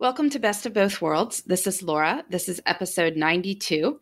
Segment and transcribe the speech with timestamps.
[0.00, 1.42] Welcome to Best of Both Worlds.
[1.42, 2.24] This is Laura.
[2.30, 4.00] This is episode 92.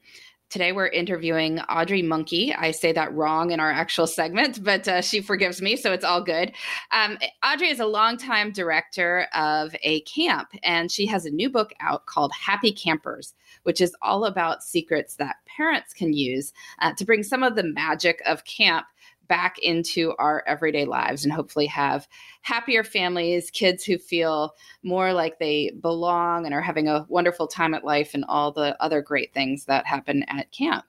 [0.49, 2.55] Today we're interviewing Audrey Monke.
[2.57, 6.05] I say that wrong in our actual segment, but uh, she forgives me, so it's
[6.05, 6.53] all good.
[6.93, 11.73] Um, Audrey is a longtime director of a camp, and she has a new book
[11.81, 13.35] out called Happy Campers,
[13.65, 17.65] which is all about secrets that parents can use uh, to bring some of the
[17.65, 18.87] magic of camp
[19.29, 22.09] back into our everyday lives and hopefully have
[22.43, 27.75] happier families, kids who feel more like they belong and are having a wonderful time
[27.75, 30.87] at life and all the other great things that happen at camp.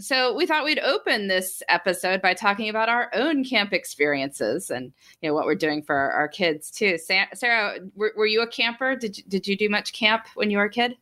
[0.00, 4.92] So we thought we'd open this episode by talking about our own camp experiences and
[5.20, 6.98] you know what we're doing for our, our kids too.
[6.98, 8.94] Sarah, were, were, you a camper?
[8.94, 10.96] Did you, did you do much camp when you were a kid?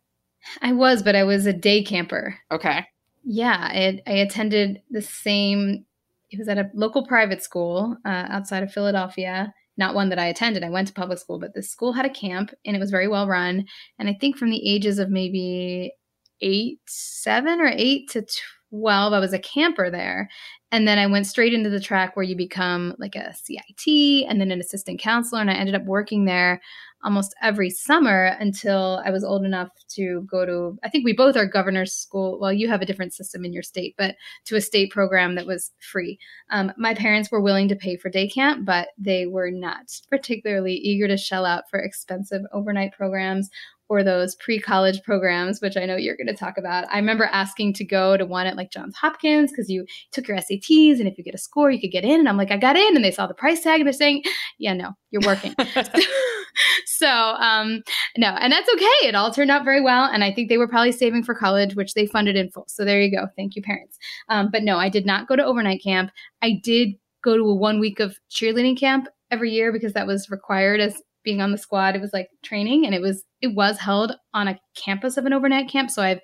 [0.63, 2.39] I was, but I was a day camper.
[2.51, 2.87] Okay.
[3.25, 5.85] Yeah, I, I attended the same
[6.31, 9.53] it was at a local private school uh, outside of Philadelphia.
[9.79, 10.65] Not one that I attended.
[10.65, 13.09] I went to public school, but this school had a camp and it was very
[13.09, 13.67] well run.
[13.99, 15.93] And I think from the ages of maybe
[16.41, 18.25] eight, seven or eight to
[18.71, 20.29] 12, I was a camper there.
[20.73, 24.41] And then I went straight into the track where you become like a CIT and
[24.41, 25.41] then an assistant counselor.
[25.41, 26.61] And I ended up working there
[27.05, 31.37] almost every summer until I was old enough to go to, I think we both
[31.37, 32.41] are governor's school.
[32.41, 34.17] Well, you have a different system in your state, but
[34.47, 36.19] to a state program that was free.
[36.51, 40.75] Um, my parents were willing to pay for day camp, but they were not particularly
[40.75, 43.51] eager to shell out for expensive overnight programs
[43.89, 46.87] or those pre-college programs, which I know you're going to talk about.
[46.91, 50.37] I remember asking to go to one at like Johns Hopkins because you took your
[50.39, 52.19] SATs and if you get a score, you could get in.
[52.19, 54.25] And I'm like, I got in, and they saw the price tag and they're saying,
[54.59, 55.55] Yeah, no, you're working.
[56.87, 57.83] so um,
[58.17, 59.09] no, and that's okay.
[59.09, 61.75] It all turned out very well, and I think they were probably saving for college,
[61.77, 62.67] which they funded in full.
[62.69, 63.27] So there you go.
[63.37, 63.99] Thank you, parents.
[64.29, 66.11] Um, but no, I did not go to overnight camp.
[66.43, 70.31] I did go to a one week of cheerleading camp every year because that was
[70.31, 71.95] required as being on the squad.
[71.95, 75.35] It was like training and it was it was held on a campus of an
[75.35, 75.91] overnight camp.
[75.91, 76.21] So I've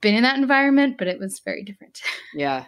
[0.00, 2.00] been in that environment, but it was very different.
[2.34, 2.64] Yeah.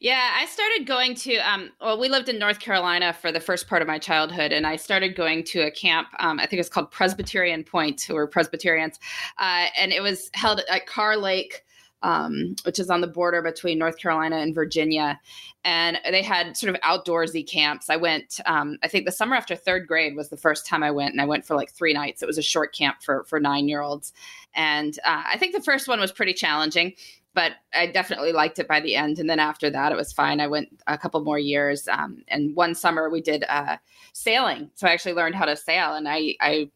[0.00, 1.36] Yeah, I started going to.
[1.36, 4.66] Um, well, we lived in North Carolina for the first part of my childhood, and
[4.66, 6.08] I started going to a camp.
[6.18, 8.98] Um, I think it's called Presbyterian Point, or Presbyterians,
[9.38, 11.62] uh, and it was held at Kerr Lake
[12.02, 15.20] um, which is on the border between North Carolina and Virginia.
[15.64, 17.88] And they had sort of outdoorsy camps.
[17.88, 20.90] I went, um, I think the summer after third grade was the first time I
[20.90, 22.22] went, and I went for like three nights.
[22.22, 24.12] It was a short camp for for nine year olds,
[24.54, 26.94] and uh, I think the first one was pretty challenging
[27.34, 29.18] but I definitely liked it by the end.
[29.18, 30.40] And then after that, it was fine.
[30.40, 31.88] I went a couple more years.
[31.88, 33.78] Um, and one summer we did uh,
[34.12, 34.70] sailing.
[34.74, 35.94] So I actually learned how to sail.
[35.94, 36.70] And I, I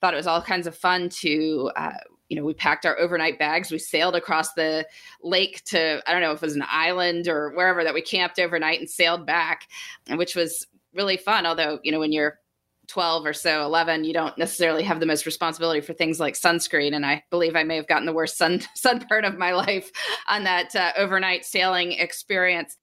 [0.00, 1.92] thought it was all kinds of fun to, uh,
[2.30, 3.70] you know, we packed our overnight bags.
[3.70, 4.86] We sailed across the
[5.22, 8.38] lake to, I don't know if it was an island or wherever that we camped
[8.38, 9.66] overnight and sailed back,
[10.08, 11.44] which was really fun.
[11.44, 12.38] Although, you know, when you're
[12.86, 16.92] 12 or so 11 you don't necessarily have the most responsibility for things like sunscreen
[16.92, 19.92] and i believe i may have gotten the worst sun sunburn of my life
[20.28, 22.78] on that uh, overnight sailing experience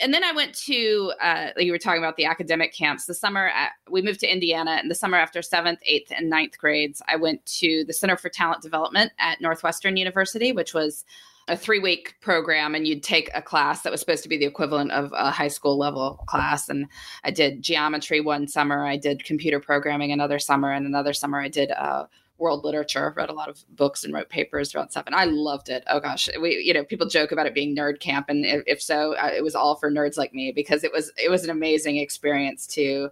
[0.00, 3.06] and then I went to uh, you were talking about the academic camps.
[3.06, 6.58] The summer at, we moved to Indiana, and the summer after seventh, eighth, and ninth
[6.58, 11.04] grades, I went to the Center for Talent Development at Northwestern University, which was
[11.48, 14.44] a three week program and you'd take a class that was supposed to be the
[14.44, 16.86] equivalent of a high school level class and
[17.24, 21.48] i did geometry one summer i did computer programming another summer and another summer i
[21.48, 22.04] did uh,
[22.38, 25.06] world literature, read a lot of books and wrote papers about stuff.
[25.06, 25.84] And I loved it.
[25.88, 28.26] Oh gosh, we, you know, people joke about it being nerd camp.
[28.28, 31.12] And if, if so, uh, it was all for nerds like me because it was,
[31.16, 33.10] it was an amazing experience to,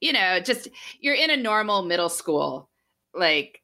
[0.00, 0.68] you know, just
[1.00, 2.68] you're in a normal middle school.
[3.14, 3.62] Like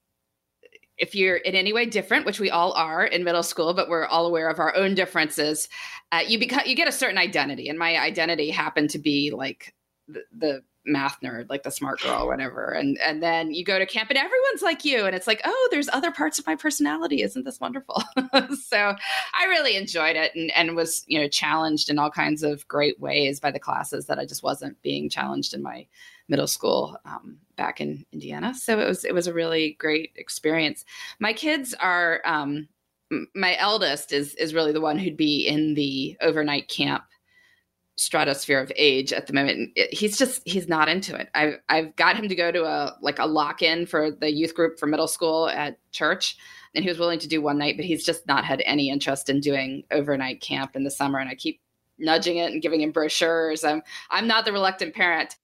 [0.97, 4.07] if you're in any way different, which we all are in middle school, but we're
[4.07, 5.69] all aware of our own differences,
[6.13, 7.69] uh, you become, you get a certain identity.
[7.69, 9.75] And my identity happened to be like
[10.07, 12.71] the, the math nerd like the smart girl whatever.
[12.71, 15.07] And and then you go to camp and everyone's like you.
[15.07, 17.23] And it's like oh there's other parts of my personality.
[17.23, 18.03] Isn't this wonderful?
[18.61, 18.95] So
[19.35, 22.99] i really enjoyed it and, and was you know challenged in all kinds of great
[23.01, 25.87] ways by the classes that i just wasn't being challenged in my
[26.31, 28.55] middle school um, back in indiana.
[28.55, 30.85] So it was it was a really great experience.
[31.19, 32.69] My kids are um,
[33.35, 37.05] my eldest is is really the one who'd be in the overnight camp
[38.01, 39.71] stratosphere of age at the moment.
[39.93, 41.29] He's just he's not into it.
[41.35, 44.55] I've I've got him to go to a like a lock in for the youth
[44.55, 46.37] group for middle school at church,
[46.75, 49.29] and he was willing to do one night, but he's just not had any interest
[49.29, 51.19] in doing overnight camp in the summer.
[51.19, 51.61] And I keep
[51.99, 53.65] nudging it and giving him brochures.
[53.65, 55.37] I'm I'm not the reluctant parent.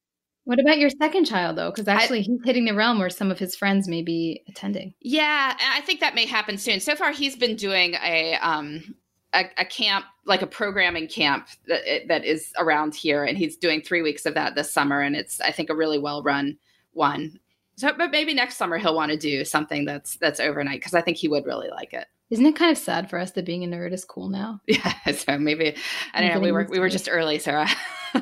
[0.45, 1.71] What about your second child though?
[1.71, 4.95] Because actually, I, he's hitting the realm where some of his friends may be attending.
[5.01, 6.79] Yeah, I think that may happen soon.
[6.81, 8.95] So far, he's been doing a um,
[9.33, 13.83] a, a, camp, like a programming camp that that is around here, and he's doing
[13.83, 16.59] three weeks of that this summer, and it's I think a really well run
[16.93, 17.39] one.
[17.77, 21.03] So, but maybe next summer he'll want to do something that's that's overnight because I
[21.03, 22.07] think he would really like it.
[22.31, 24.61] Isn't it kind of sad for us that being a nerd is cool now?
[24.67, 25.77] Yeah, so maybe
[26.15, 26.41] I don't know.
[26.41, 27.69] We were we were just early, Sarah.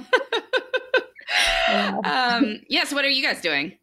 [1.68, 1.98] yeah.
[2.04, 2.84] um, yeah.
[2.84, 3.78] So, what are you guys doing?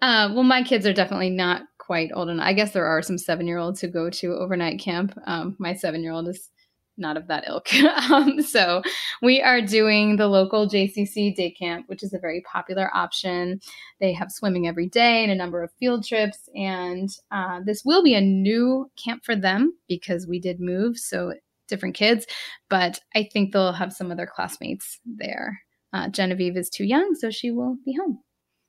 [0.00, 1.62] Uh, well, my kids are definitely not
[1.92, 2.46] quite old enough.
[2.46, 5.12] I guess there are some seven year olds who go to overnight camp.
[5.26, 6.48] Um, my seven year old is
[6.96, 7.70] not of that ilk.
[8.10, 8.80] um, so
[9.20, 13.60] we are doing the local JCC day camp, which is a very popular option.
[14.00, 16.48] They have swimming every day and a number of field trips.
[16.54, 20.96] And uh, this will be a new camp for them because we did move.
[20.96, 21.34] So
[21.68, 22.24] different kids,
[22.70, 25.60] but I think they'll have some of their classmates there.
[25.92, 28.20] Uh, Genevieve is too young, so she will be home.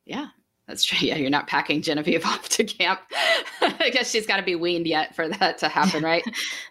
[0.06, 0.28] Yeah,
[0.68, 0.98] that's true.
[1.07, 3.01] Yeah, you're not packing Genevieve off to camp.
[3.62, 6.24] I guess she's got to be weaned yet for that to happen, right?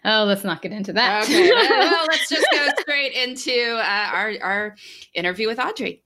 [0.05, 1.23] oh, let's not get into that.
[1.23, 4.75] Okay, well, let's just go straight into uh, our our
[5.13, 6.03] interview with Audrey.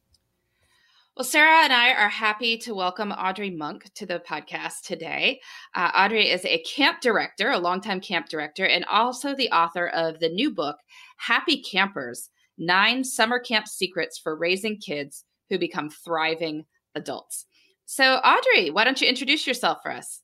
[1.17, 5.39] Well, Sarah and I are happy to welcome Audrey Monk to the podcast today.
[5.73, 10.19] Uh, Audrey is a camp director, a longtime camp director, and also the author of
[10.19, 10.77] the new book,
[11.17, 17.46] Happy Campers Nine Summer Camp Secrets for Raising Kids Who Become Thriving Adults.
[17.88, 20.22] So, Audrey, why don't you introduce yourself for us?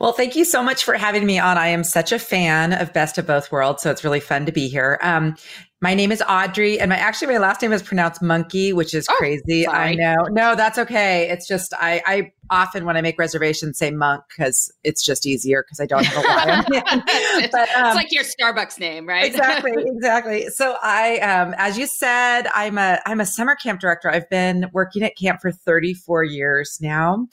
[0.00, 1.58] Well, thank you so much for having me on.
[1.58, 4.52] I am such a fan of Best of Both Worlds, so it's really fun to
[4.52, 4.98] be here.
[5.02, 5.36] Um,
[5.82, 9.06] my name is Audrey, and my actually my last name is pronounced Monkey, which is
[9.10, 9.64] oh, crazy.
[9.64, 9.76] Sorry.
[9.76, 10.14] I know.
[10.30, 11.28] No, that's okay.
[11.28, 15.62] It's just I, I often when I make reservations say monk because it's just easier
[15.62, 16.64] because I don't have a
[17.52, 19.24] but, um, it's like your Starbucks name, right?
[19.24, 20.48] exactly, exactly.
[20.48, 24.10] So I, um, as you said, I'm a I'm a summer camp director.
[24.10, 27.26] I've been working at camp for 34 years now.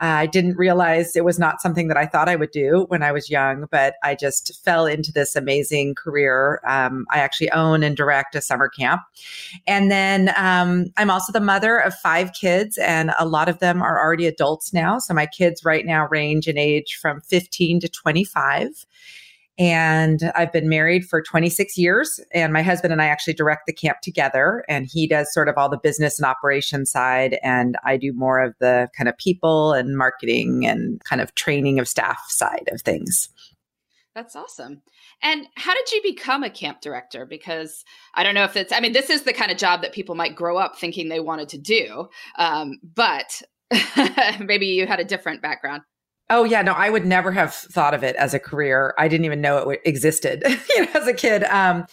[0.00, 3.02] Uh, I didn't realize it was not something that I thought I would do when
[3.02, 6.60] I was young, but I just fell into this amazing career.
[6.66, 9.02] Um, I actually own and direct a summer camp,
[9.66, 13.82] and then um, I'm also the mother of five kids, and a lot of them
[13.82, 14.98] are already adults adults now.
[14.98, 18.86] So my kids right now range in age from 15 to 25.
[19.58, 22.18] And I've been married for 26 years.
[22.32, 24.64] And my husband and I actually direct the camp together.
[24.68, 27.38] And he does sort of all the business and operation side.
[27.42, 31.78] And I do more of the kind of people and marketing and kind of training
[31.78, 33.28] of staff side of things.
[34.14, 34.82] That's awesome.
[35.22, 37.24] And how did you become a camp director?
[37.24, 39.92] Because I don't know if it's, I mean, this is the kind of job that
[39.92, 43.40] people might grow up thinking they wanted to do, um, but
[44.40, 45.82] maybe you had a different background.
[46.30, 48.94] Oh yeah, no, I would never have thought of it as a career.
[48.98, 50.42] I didn't even know it existed
[50.76, 51.44] you know, as a kid.
[51.44, 51.86] Um,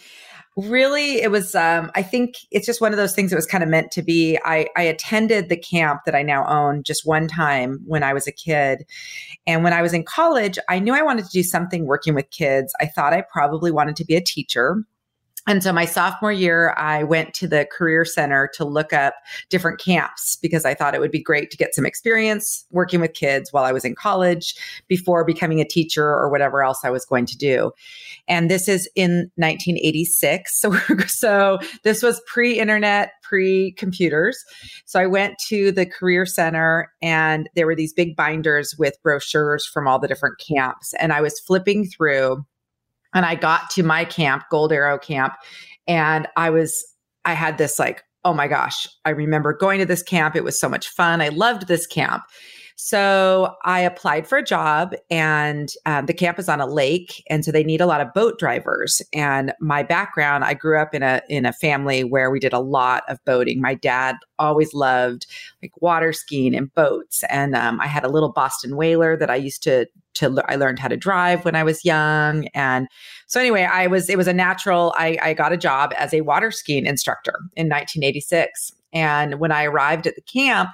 [0.68, 3.64] really it was um, i think it's just one of those things that was kind
[3.64, 7.28] of meant to be I, I attended the camp that i now own just one
[7.28, 8.86] time when i was a kid
[9.48, 12.30] and when i was in college i knew i wanted to do something working with
[12.32, 14.84] kids i thought i probably wanted to be a teacher
[15.50, 19.16] and so my sophomore year, I went to the Career Center to look up
[19.50, 23.16] different camps because I thought it would be great to get some experience working with
[23.16, 24.54] kids while I was in college
[24.88, 27.72] before becoming a teacher or whatever else I was going to do.
[28.28, 30.66] And this is in 1986.
[30.70, 30.76] So,
[31.08, 34.44] so this was pre internet, pre computers.
[34.86, 39.66] So I went to the Career Center and there were these big binders with brochures
[39.66, 40.94] from all the different camps.
[41.00, 42.46] And I was flipping through
[43.14, 45.34] and I got to my camp, Gold Arrow Camp,
[45.88, 46.86] and I was,
[47.26, 50.36] I had this like, oh my gosh, I remember going to this camp.
[50.36, 51.22] It was so much fun.
[51.22, 52.24] I loved this camp.
[52.82, 57.44] So I applied for a job, and um, the camp is on a lake, and
[57.44, 59.02] so they need a lot of boat drivers.
[59.14, 62.60] And my background, I grew up in a in a family where we did a
[62.62, 63.60] lot of boating.
[63.60, 65.28] My dad always loved
[65.62, 69.36] like water skiing and boats, and um, I had a little Boston whaler that I
[69.36, 69.86] used to
[70.20, 72.88] to I learned how to drive when I was young, and
[73.28, 74.94] so anyway, I was it was a natural.
[74.98, 79.66] I, I got a job as a water skiing instructor in 1986, and when I
[79.66, 80.70] arrived at the camp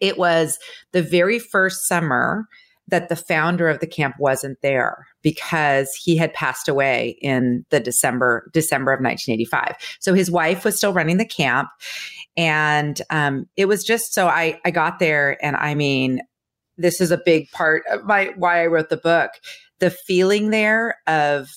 [0.00, 0.58] it was
[0.92, 2.46] the very first summer
[2.88, 7.80] that the founder of the camp wasn't there because he had passed away in the
[7.80, 9.74] December December of 1985.
[9.98, 11.68] So his wife was still running the camp,
[12.36, 16.20] and um, it was just so I I got there, and I mean,
[16.78, 19.30] this is a big part of my why I wrote the book.
[19.78, 21.50] The feeling there of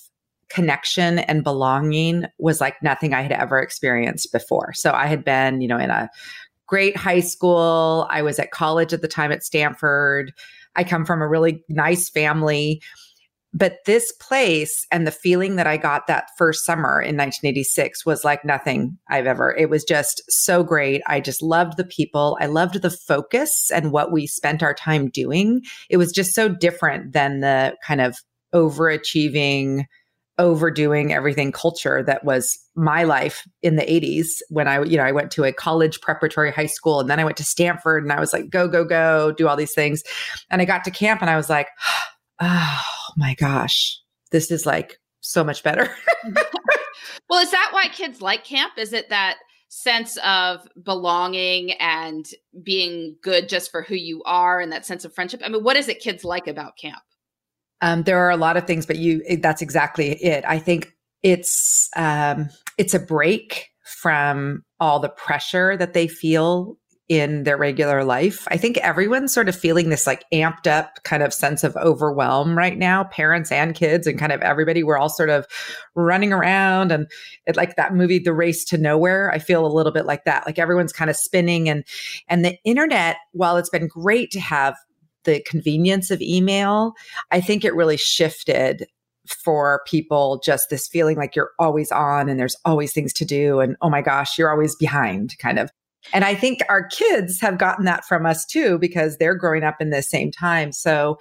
[0.50, 4.74] connection and belonging was like nothing I had ever experienced before.
[4.74, 6.10] So I had been, you know, in a
[6.68, 8.08] great high school.
[8.10, 10.34] I was at college at the time at Stanford.
[10.76, 12.82] I come from a really nice family.
[13.54, 18.24] But this place and the feeling that I got that first summer in 1986 was
[18.24, 19.56] like nothing I've ever.
[19.56, 21.02] It was just so great.
[21.08, 22.38] I just loved the people.
[22.40, 25.62] I loved the focus and what we spent our time doing.
[25.90, 28.18] It was just so different than the kind of
[28.54, 29.86] overachieving,
[30.38, 35.12] overdoing everything culture that was my life in the 80s when I, you know, I
[35.12, 38.20] went to a college preparatory high school and then I went to Stanford and I
[38.20, 40.04] was like, go, go, go, do all these things.
[40.52, 41.68] And I got to camp and I was like,
[42.40, 44.00] oh my gosh,
[44.32, 45.94] this is like so much better.
[47.30, 48.74] well, is that why kids like camp?
[48.78, 52.26] Is it that sense of belonging and
[52.64, 55.42] being good just for who you are and that sense of friendship?
[55.44, 57.02] I mean, what is it kids like about camp?
[57.82, 60.46] Um, there are a lot of things, but you that's exactly it.
[60.48, 66.78] I think it's um, it's a break from all the pressure that they feel
[67.10, 68.48] in their regular life.
[68.50, 72.56] I think everyone's sort of feeling this like amped up kind of sense of overwhelm
[72.56, 74.84] right now, parents and kids and kind of everybody.
[74.84, 75.48] We're all sort of
[75.96, 77.08] running around and
[77.48, 79.32] it like that movie The Race to Nowhere.
[79.32, 80.46] I feel a little bit like that.
[80.46, 81.84] Like everyone's kind of spinning and
[82.28, 84.76] and the internet, while it's been great to have
[85.24, 86.94] the convenience of email,
[87.32, 88.86] I think it really shifted
[89.28, 93.60] for people just this feeling like you're always on and there's always things to do
[93.60, 95.70] and oh my gosh you're always behind kind of
[96.14, 99.82] and i think our kids have gotten that from us too because they're growing up
[99.82, 100.72] in the same time.
[100.72, 101.18] So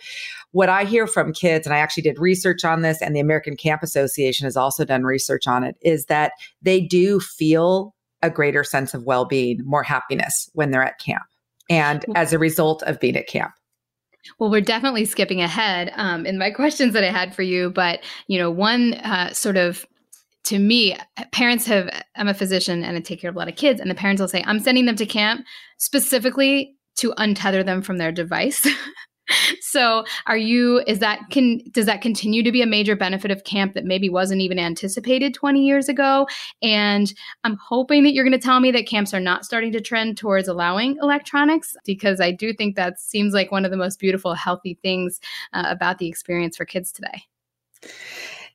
[0.52, 3.56] what i hear from kids and i actually did research on this and the american
[3.56, 6.32] camp association has also done research on it is that
[6.62, 11.22] they do feel a greater sense of well-being more happiness when they're at camp
[11.70, 13.52] and as a result of being at camp.
[14.38, 18.00] Well, we're definitely skipping ahead um, in my questions that I had for you, but
[18.26, 19.86] you know, one uh, sort of
[20.44, 20.96] to me,
[21.32, 21.90] parents have.
[22.16, 24.20] I'm a physician and I take care of a lot of kids, and the parents
[24.20, 25.44] will say, "I'm sending them to camp
[25.76, 28.66] specifically to untether them from their device."
[29.60, 33.44] so are you is that can does that continue to be a major benefit of
[33.44, 36.26] camp that maybe wasn't even anticipated 20 years ago
[36.62, 37.12] and
[37.44, 40.16] i'm hoping that you're going to tell me that camps are not starting to trend
[40.16, 44.34] towards allowing electronics because i do think that seems like one of the most beautiful
[44.34, 45.20] healthy things
[45.52, 47.24] uh, about the experience for kids today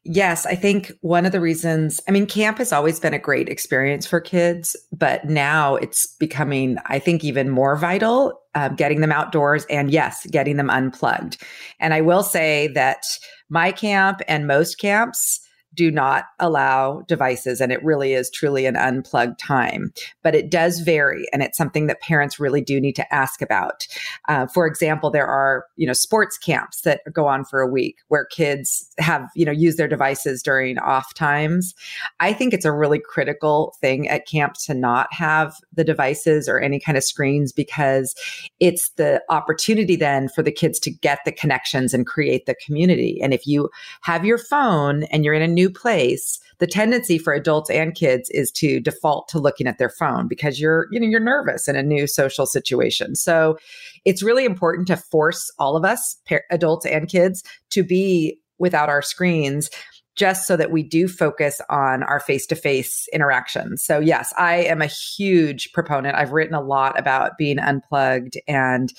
[0.05, 3.48] Yes, I think one of the reasons, I mean, camp has always been a great
[3.48, 9.13] experience for kids, but now it's becoming, I think, even more vital, uh, getting them
[9.13, 11.41] outdoors and yes, getting them unplugged.
[11.79, 13.03] And I will say that
[13.50, 15.39] my camp and most camps,
[15.74, 19.94] do not allow devices and it really is truly an unplugged time.
[20.22, 23.88] But it does vary and it's something that parents really do need to ask about.
[24.27, 27.98] Uh, for example there are you know sports camps that go on for a week
[28.08, 31.74] where kids have you know use their devices during off times.
[32.20, 36.60] I think it's a really critical thing at camp to not have the devices or
[36.60, 38.15] any kind of screens because
[38.60, 43.20] it's the opportunity then for the kids to get the connections and create the community.
[43.22, 43.70] And if you
[44.01, 48.29] have your phone and you're in a new place, the tendency for adults and kids
[48.32, 51.75] is to default to looking at their phone because you're, you know, you're nervous in
[51.75, 53.15] a new social situation.
[53.15, 53.58] So
[54.05, 56.17] it's really important to force all of us,
[56.50, 59.70] adults and kids, to be without our screens
[60.15, 63.84] just so that we do focus on our face to face interactions.
[63.84, 66.15] So, yes, I am a huge proponent.
[66.15, 68.93] I've written a lot about being unplugged, and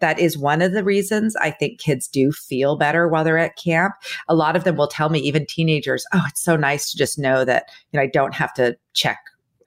[0.00, 3.56] that is one of the reasons I think kids do feel better while they're at
[3.56, 3.94] camp.
[4.28, 7.18] A lot of them will tell me, even teenagers, oh, it's so nice to just
[7.18, 9.18] know that you know I don't have to check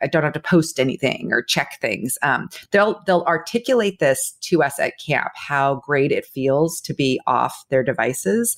[0.02, 2.18] I don't have to post anything or check things.
[2.22, 7.20] Um, they'll they'll articulate this to us at camp how great it feels to be
[7.28, 8.58] off their devices.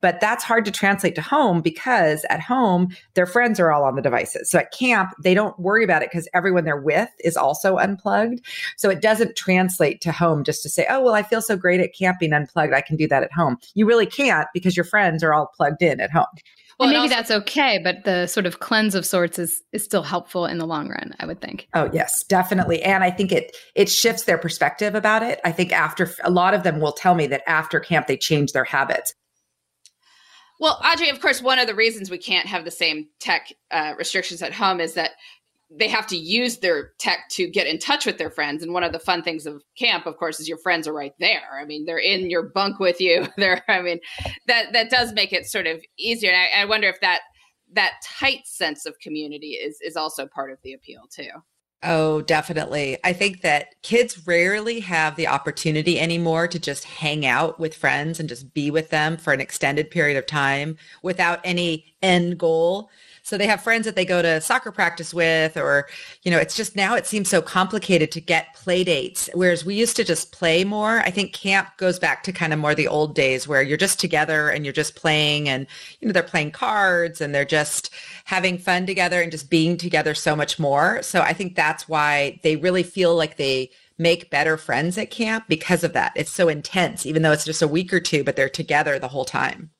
[0.00, 3.96] But that's hard to translate to home because at home, their friends are all on
[3.96, 4.50] the devices.
[4.50, 8.44] So at camp, they don't worry about it because everyone they're with is also unplugged.
[8.76, 11.80] So it doesn't translate to home just to say, oh, well, I feel so great
[11.80, 12.74] at camping unplugged.
[12.74, 13.56] I can do that at home.
[13.74, 16.26] You really can't because your friends are all plugged in at home.
[16.78, 19.82] Well, and maybe also, that's okay, but the sort of cleanse of sorts is is
[19.82, 21.66] still helpful in the long run, I would think.
[21.74, 22.82] Oh, yes, definitely.
[22.82, 25.40] And I think it it shifts their perspective about it.
[25.44, 28.52] I think after a lot of them will tell me that after camp they change
[28.52, 29.12] their habits.
[30.60, 33.94] Well, Audrey, of course, one of the reasons we can't have the same tech uh,
[33.96, 35.12] restrictions at home is that
[35.70, 38.62] they have to use their tech to get in touch with their friends.
[38.62, 41.12] And one of the fun things of camp, of course, is your friends are right
[41.20, 41.42] there.
[41.60, 43.28] I mean, they're in your bunk with you.
[43.36, 44.00] They're, I mean,
[44.46, 46.30] that that does make it sort of easier.
[46.30, 47.20] And I, I wonder if that
[47.74, 51.28] that tight sense of community is is also part of the appeal too.
[51.84, 52.98] Oh, definitely.
[53.04, 58.18] I think that kids rarely have the opportunity anymore to just hang out with friends
[58.18, 62.90] and just be with them for an extended period of time without any end goal.
[63.28, 65.86] So they have friends that they go to soccer practice with, or,
[66.22, 69.28] you know, it's just now it seems so complicated to get play dates.
[69.34, 71.00] Whereas we used to just play more.
[71.00, 74.00] I think camp goes back to kind of more the old days where you're just
[74.00, 75.66] together and you're just playing and,
[76.00, 77.90] you know, they're playing cards and they're just
[78.24, 81.02] having fun together and just being together so much more.
[81.02, 85.44] So I think that's why they really feel like they make better friends at camp
[85.48, 86.12] because of that.
[86.16, 89.08] It's so intense, even though it's just a week or two, but they're together the
[89.08, 89.70] whole time.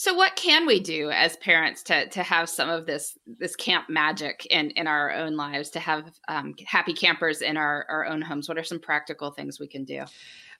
[0.00, 3.90] So what can we do as parents to to have some of this this camp
[3.90, 8.22] magic in in our own lives to have um, happy campers in our our own
[8.22, 8.48] homes?
[8.48, 10.04] What are some practical things we can do?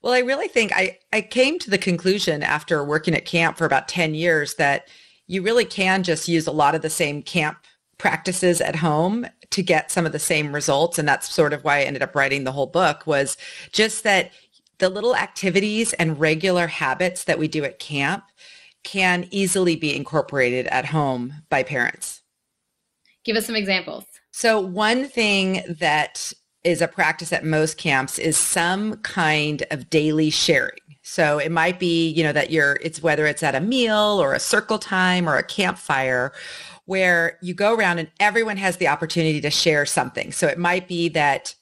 [0.03, 3.64] Well, I really think I I came to the conclusion after working at camp for
[3.64, 4.88] about 10 years that
[5.26, 7.64] you really can just use a lot of the same camp
[7.96, 11.79] practices at home to get some of the same results and that's sort of why
[11.79, 13.38] I ended up writing the whole book was
[13.72, 14.33] just that
[14.81, 18.24] the little activities and regular habits that we do at camp
[18.85, 22.23] can easily be incorporated at home by parents.
[23.25, 24.05] Give us some examples.
[24.33, 26.33] So, one thing that
[26.64, 30.79] is a practice at most camps is some kind of daily sharing.
[31.03, 34.35] So it might be, you know, that you're, it's whether it's at a meal or
[34.35, 36.33] a circle time or a campfire
[36.85, 40.33] where you go around and everyone has the opportunity to share something.
[40.33, 41.55] So it might be that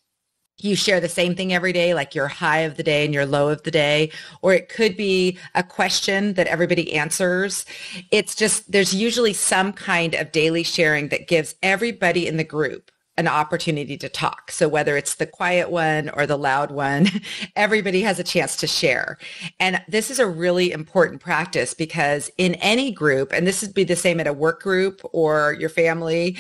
[0.61, 3.27] you share the same thing every day, like your high of the day and your
[3.27, 4.11] low of the day,
[4.43, 7.65] or it could be a question that everybody answers.
[8.11, 12.91] It's just, there's usually some kind of daily sharing that gives everybody in the group
[13.17, 14.51] an opportunity to talk.
[14.53, 17.09] So whether it's the quiet one or the loud one,
[17.57, 19.19] everybody has a chance to share.
[19.59, 23.85] And this is a really important practice because in any group, and this would be
[23.85, 26.37] the same at a work group or your family,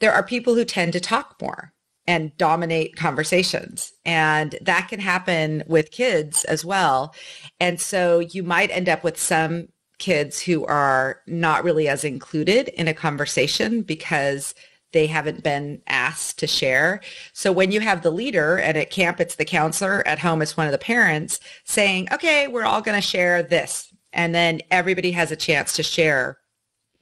[0.00, 1.74] there are people who tend to talk more
[2.06, 3.92] and dominate conversations.
[4.04, 7.14] And that can happen with kids as well.
[7.60, 12.68] And so you might end up with some kids who are not really as included
[12.68, 14.54] in a conversation because
[14.92, 17.00] they haven't been asked to share.
[17.32, 20.56] So when you have the leader and at camp, it's the counselor, at home, it's
[20.56, 23.92] one of the parents saying, okay, we're all going to share this.
[24.12, 26.38] And then everybody has a chance to share.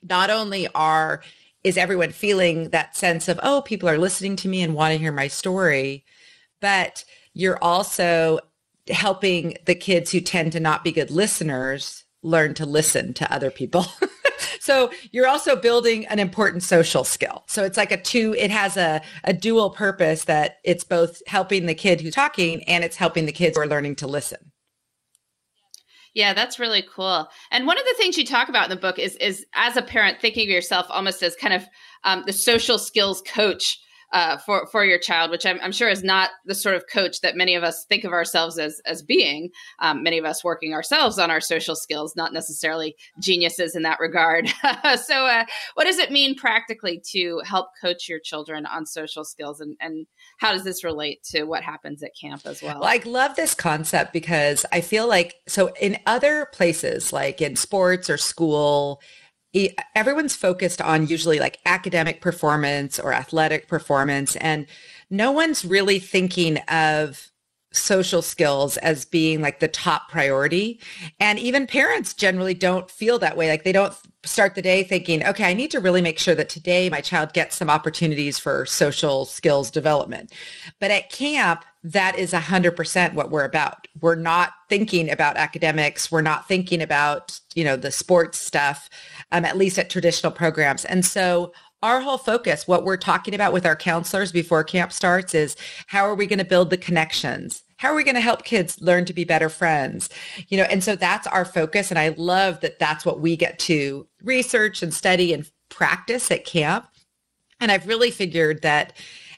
[0.03, 1.23] Not only are
[1.65, 4.99] is everyone feeling that sense of, oh, people are listening to me and want to
[4.99, 6.05] hear my story.
[6.61, 8.39] But you're also
[8.91, 13.51] helping the kids who tend to not be good listeners learn to listen to other
[13.51, 13.87] people.
[14.61, 17.45] so you're also building an important social skill.
[17.49, 21.67] So it's like a two, it has a, a dual purpose that it's both helping
[21.67, 24.53] the kid who's talking and it's helping the kids who are learning to listen.
[26.15, 27.29] Yeah, that's really cool.
[27.51, 29.83] And one of the things you talk about in the book is is as a
[29.83, 31.65] parent thinking of yourself almost as kind of
[32.05, 33.79] um, the social skills coach
[34.15, 37.21] uh, for for your child, which I'm, I'm, sure is not the sort of coach
[37.23, 39.51] that many of us think of ourselves as as being.
[39.81, 43.99] Um, many of us working ourselves on our social skills, not necessarily geniuses in that
[43.99, 44.49] regard.
[45.05, 49.61] so, uh, what does it mean practically to help coach your children on social skills,
[49.61, 50.07] and and
[50.39, 52.81] how does this relate to what happens at camp as well?
[52.81, 57.57] well I love this concept because I feel like so in other places, like in
[57.57, 59.01] sports or school
[59.95, 64.67] everyone's focused on usually like academic performance or athletic performance and
[65.11, 67.31] no one's really thinking of
[67.75, 70.81] social skills as being like the top priority.
[71.21, 73.49] And even parents generally don't feel that way.
[73.49, 76.49] Like they don't start the day thinking okay i need to really make sure that
[76.49, 80.33] today my child gets some opportunities for social skills development.
[80.81, 83.87] But at camp that is 100% what we're about.
[84.01, 86.11] We're not thinking about academics.
[86.11, 88.89] We're not thinking about you know the sports stuff
[89.33, 90.85] um, at least at traditional programs.
[90.85, 91.53] And so
[91.85, 95.55] our whole focus, what we're talking about with our counselors before camp starts is
[95.87, 97.63] how are we going to build the connections?
[97.77, 100.09] How are we going to help kids learn to be better friends?
[100.49, 101.91] You know, and so that's our focus.
[101.91, 106.47] And I love that that's what we get to research and study and practice at
[106.47, 106.87] camp.
[107.61, 108.95] And I've really figured that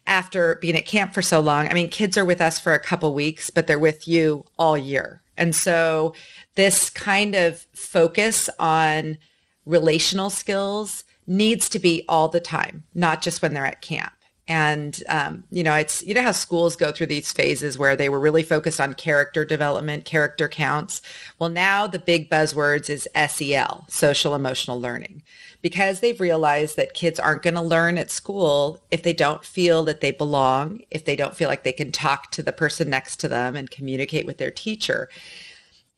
[0.07, 2.79] after being at camp for so long, I mean, kids are with us for a
[2.79, 5.21] couple weeks, but they're with you all year.
[5.37, 6.15] And so
[6.55, 9.19] this kind of focus on
[9.65, 14.13] relational skills needs to be all the time, not just when they're at camp.
[14.49, 18.09] And, um, you know, it's, you know how schools go through these phases where they
[18.09, 21.03] were really focused on character development, character counts.
[21.41, 25.25] Well, now the big buzzwords is SEL, social emotional learning,
[25.63, 29.83] because they've realized that kids aren't going to learn at school if they don't feel
[29.83, 33.17] that they belong, if they don't feel like they can talk to the person next
[33.17, 35.09] to them and communicate with their teacher.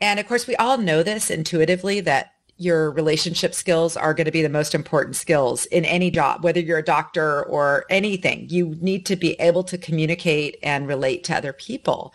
[0.01, 4.33] And of course, we all know this intuitively that your relationship skills are going to
[4.33, 8.49] be the most important skills in any job, whether you're a doctor or anything.
[8.51, 12.12] You need to be able to communicate and relate to other people.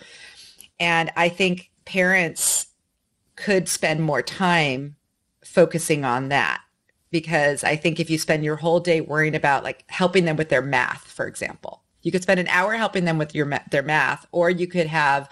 [0.79, 2.67] And I think parents
[3.38, 4.97] could spend more time
[5.45, 6.62] focusing on that
[7.10, 10.49] because I think if you spend your whole day worrying about like helping them with
[10.49, 14.25] their math, for example, you could spend an hour helping them with your their math,
[14.34, 15.29] or you could have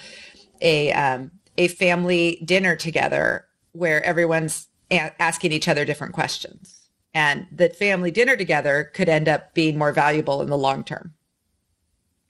[0.61, 6.89] a um, a family dinner together where everyone's a- asking each other different questions.
[7.13, 11.13] And that family dinner together could end up being more valuable in the long term.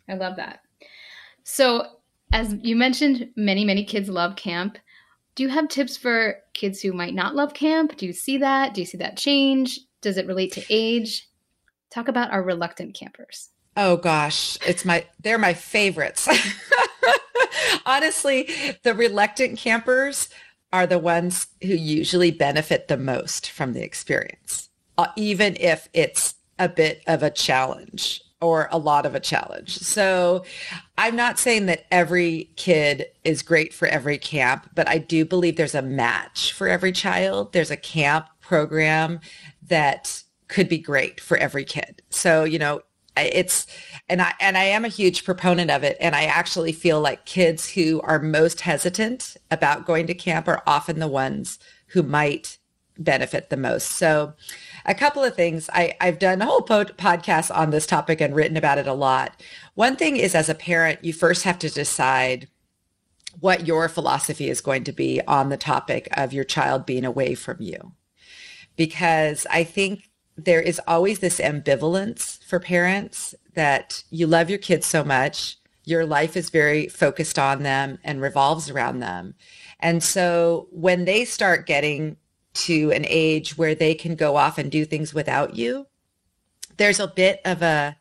[0.10, 0.62] I love that.
[1.44, 1.86] So,
[2.32, 4.78] as you mentioned, many, many kids love camp.
[5.36, 7.98] Do you have tips for kids who might not love camp?
[7.98, 8.74] Do you see that?
[8.74, 9.80] Do you see that change?
[10.02, 11.30] Does it relate to age?
[11.90, 13.50] Talk about our reluctant campers.
[13.78, 16.28] Oh gosh, it's my they're my favorites.
[17.86, 18.50] Honestly,
[18.84, 20.30] the reluctant campers
[20.74, 26.36] are the ones who usually benefit the most from the experience, uh, even if it's
[26.60, 29.78] a bit of a challenge or a lot of a challenge.
[29.78, 30.44] So
[30.98, 35.58] I'm not saying that every kid is great for every camp, but I do believe
[35.58, 37.54] there's a match for every child.
[37.54, 39.20] There's a camp program
[39.68, 42.02] that could be great for every kid.
[42.10, 42.82] So, you know,
[43.18, 43.68] it's
[44.08, 47.26] and I and I am a huge proponent of it and I actually feel like
[47.26, 52.58] kids who are most hesitant about going to camp are often the ones who might
[52.98, 53.92] benefit the most.
[53.92, 54.34] So
[54.86, 55.70] a couple of things.
[55.74, 58.94] I, I've done a whole pod- podcast on this topic and written about it a
[58.94, 59.42] lot.
[59.76, 62.48] One thing is as a parent, you first have to decide
[63.40, 67.34] what your philosophy is going to be on the topic of your child being away
[67.34, 67.94] from you.
[68.76, 74.86] Because I think there is always this ambivalence for parents that you love your kids
[74.86, 75.58] so much.
[75.84, 79.36] Your life is very focused on them and revolves around them.
[79.80, 82.18] And so when they start getting
[82.54, 85.88] to an age where they can go off and do things without you,
[86.78, 87.98] there's a bit of a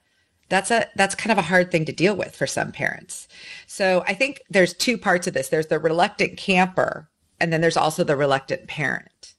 [0.48, 3.28] that's a that's kind of a hard thing to deal with for some parents.
[3.66, 5.48] So I think there's two parts of this.
[5.48, 7.08] There's the reluctant camper
[7.40, 9.34] and then there's also the reluctant parent.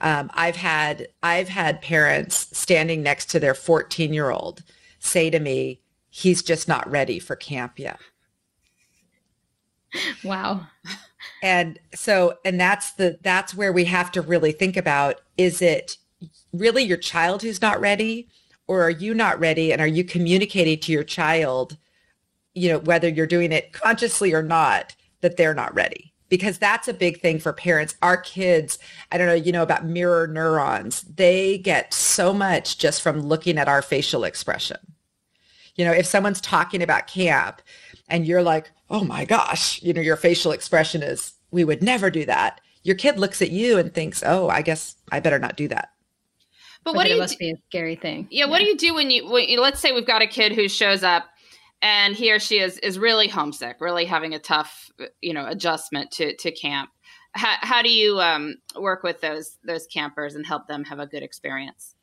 [0.00, 4.62] Um, I've had I've had parents standing next to their 14 year old
[4.98, 5.80] say to me,
[6.10, 7.98] "He's just not ready for camp yet."
[10.24, 10.66] Wow.
[11.42, 15.98] And so, and that's the that's where we have to really think about: is it
[16.52, 18.28] really your child who's not ready,
[18.66, 19.72] or are you not ready?
[19.72, 21.76] And are you communicating to your child,
[22.54, 26.03] you know, whether you're doing it consciously or not, that they're not ready?
[26.28, 27.96] Because that's a big thing for parents.
[28.02, 28.78] Our kids,
[29.12, 31.02] I don't know, you know about mirror neurons.
[31.02, 34.78] They get so much just from looking at our facial expression.
[35.76, 37.60] You know, if someone's talking about camp
[38.08, 42.10] and you're like, oh my gosh, you know, your facial expression is, we would never
[42.10, 42.60] do that.
[42.84, 45.88] your kid looks at you and thinks, "Oh, I guess I better not do that."
[46.84, 47.46] But what do you must do?
[47.46, 48.28] be a scary thing.
[48.30, 50.26] Yeah, yeah, what do you do when you when you, let's say we've got a
[50.26, 51.24] kid who shows up
[51.82, 56.10] and he or she is is really homesick, really having a tough, you know, adjustment
[56.12, 56.90] to to camp.
[57.32, 61.06] How, how do you um, work with those those campers and help them have a
[61.06, 61.94] good experience?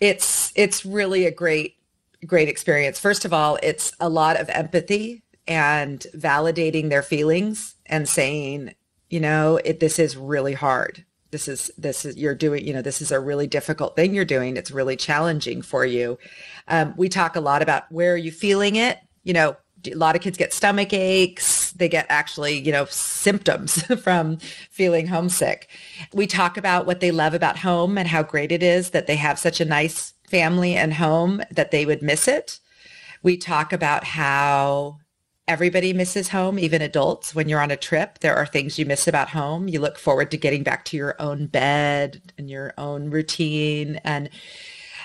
[0.00, 1.76] It's it's really a great
[2.26, 2.98] great experience.
[2.98, 8.74] First of all, it's a lot of empathy and validating their feelings and saying,
[9.08, 12.82] you know, it, this is really hard this is this is you're doing you know
[12.82, 14.56] this is a really difficult thing you're doing.
[14.56, 16.18] It's really challenging for you.
[16.68, 18.98] Um, we talk a lot about where are you feeling it?
[19.24, 21.72] You know a lot of kids get stomach aches.
[21.72, 24.38] They get actually you know symptoms from
[24.70, 25.68] feeling homesick.
[26.12, 29.16] We talk about what they love about home and how great it is that they
[29.16, 32.60] have such a nice family and home that they would miss it.
[33.22, 34.98] We talk about how
[35.48, 37.34] everybody misses home, even adults.
[37.34, 39.68] When you're on a trip, there are things you miss about home.
[39.68, 44.28] You look forward to getting back to your own bed and your own routine and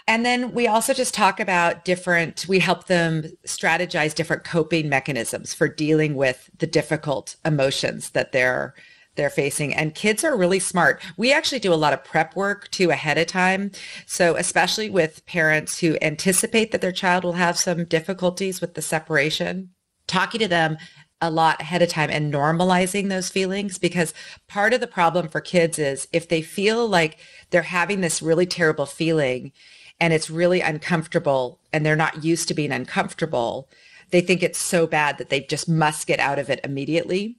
[0.07, 5.53] and then we also just talk about different, we help them strategize different coping mechanisms
[5.53, 8.73] for dealing with the difficult emotions that they're
[9.15, 11.01] they're facing and kids are really smart.
[11.17, 13.71] We actually do a lot of prep work too ahead of time.
[14.05, 18.81] So especially with parents who anticipate that their child will have some difficulties with the
[18.81, 19.69] separation
[20.07, 20.77] talking to them
[21.21, 24.13] a lot ahead of time and normalizing those feelings because
[24.47, 27.19] part of the problem for kids is if they feel like
[27.51, 29.51] they're having this really terrible feeling
[29.99, 33.69] and it's really uncomfortable and they're not used to being uncomfortable,
[34.09, 37.37] they think it's so bad that they just must get out of it immediately.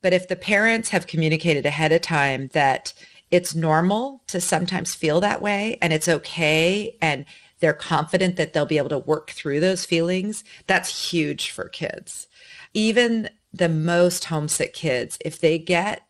[0.00, 2.94] But if the parents have communicated ahead of time that
[3.30, 7.26] it's normal to sometimes feel that way and it's okay and
[7.60, 12.28] they're confident that they'll be able to work through those feelings, that's huge for kids.
[12.74, 16.02] Even the most homesick kids, if they get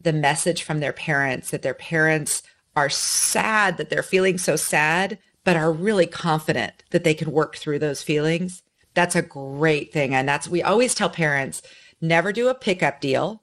[0.00, 2.42] the message from their parents that their parents
[2.76, 7.56] are sad, that they're feeling so sad, but are really confident that they can work
[7.56, 8.62] through those feelings,
[8.94, 10.14] that's a great thing.
[10.14, 11.62] And that's, we always tell parents,
[12.00, 13.42] never do a pickup deal.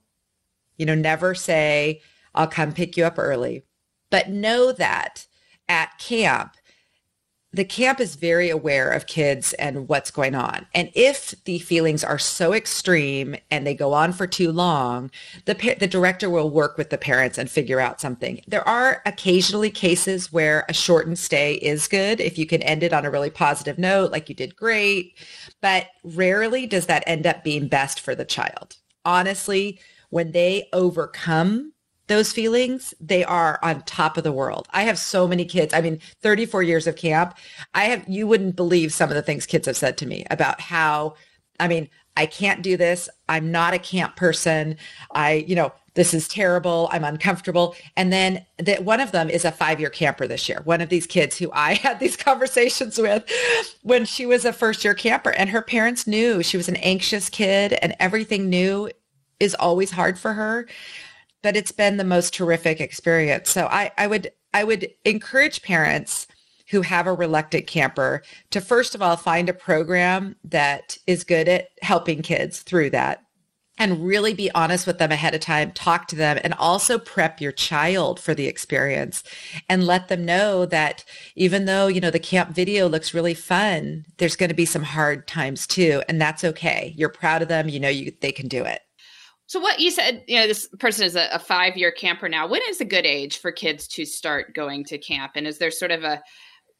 [0.78, 2.02] You know, never say,
[2.36, 3.64] I'll come pick you up early.
[4.10, 5.26] But know that
[5.68, 6.56] at camp,
[7.54, 10.66] the camp is very aware of kids and what's going on.
[10.74, 15.12] And if the feelings are so extreme and they go on for too long,
[15.46, 18.42] the the director will work with the parents and figure out something.
[18.48, 22.94] There are occasionally cases where a shortened stay is good if you can end it
[22.94, 25.16] on a really positive note like you did great,
[25.62, 28.78] but rarely does that end up being best for the child.
[29.06, 31.73] Honestly, when they overcome
[32.08, 34.68] those feelings, they are on top of the world.
[34.72, 35.74] I have so many kids.
[35.74, 37.38] I mean, 34 years of camp.
[37.74, 40.60] I have, you wouldn't believe some of the things kids have said to me about
[40.60, 41.16] how,
[41.60, 43.10] I mean, I can't do this.
[43.30, 44.78] I'm not a camp person.
[45.14, 46.90] I, you know, this is terrible.
[46.92, 47.76] I'm uncomfortable.
[47.96, 50.62] And then that one of them is a five year camper this year.
[50.64, 53.24] One of these kids who I had these conversations with
[53.82, 57.30] when she was a first year camper and her parents knew she was an anxious
[57.30, 58.90] kid and everything new
[59.40, 60.68] is always hard for her
[61.44, 63.52] but it's been the most terrific experience.
[63.52, 66.28] So I, I would I would encourage parents
[66.70, 71.48] who have a reluctant camper to first of all find a program that is good
[71.48, 73.24] at helping kids through that
[73.78, 77.42] and really be honest with them ahead of time, talk to them and also prep
[77.42, 79.24] your child for the experience
[79.68, 81.04] and let them know that
[81.36, 84.84] even though, you know, the camp video looks really fun, there's going to be some
[84.84, 86.04] hard times too.
[86.08, 86.94] And that's okay.
[86.96, 87.68] You're proud of them.
[87.68, 88.82] You know, you, they can do it.
[89.48, 92.48] So what you said, you know, this person is a, a five year camper now.
[92.48, 95.34] When is a good age for kids to start going to camp?
[95.36, 96.22] And is there sort of a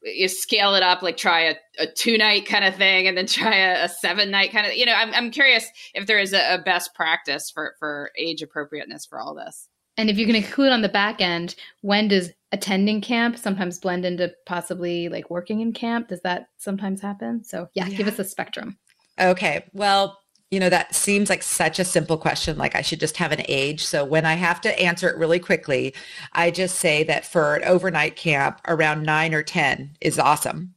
[0.04, 3.26] you scale it up, like try a, a two night kind of thing, and then
[3.26, 4.74] try a, a, seven night kind of.
[4.74, 8.42] You know, I'm I'm curious if there is a, a best practice for for age
[8.42, 9.68] appropriateness for all this.
[9.96, 14.04] And if you can include on the back end, when does attending camp sometimes blend
[14.04, 16.08] into possibly like working in camp?
[16.08, 17.44] Does that sometimes happen?
[17.44, 17.96] So yeah, yeah.
[17.96, 18.76] give us a spectrum.
[19.20, 19.64] Okay.
[19.72, 20.18] Well,
[20.50, 22.56] you know, that seems like such a simple question.
[22.56, 23.84] Like I should just have an age.
[23.84, 25.94] So when I have to answer it really quickly,
[26.32, 30.74] I just say that for an overnight camp, around nine or 10 is awesome.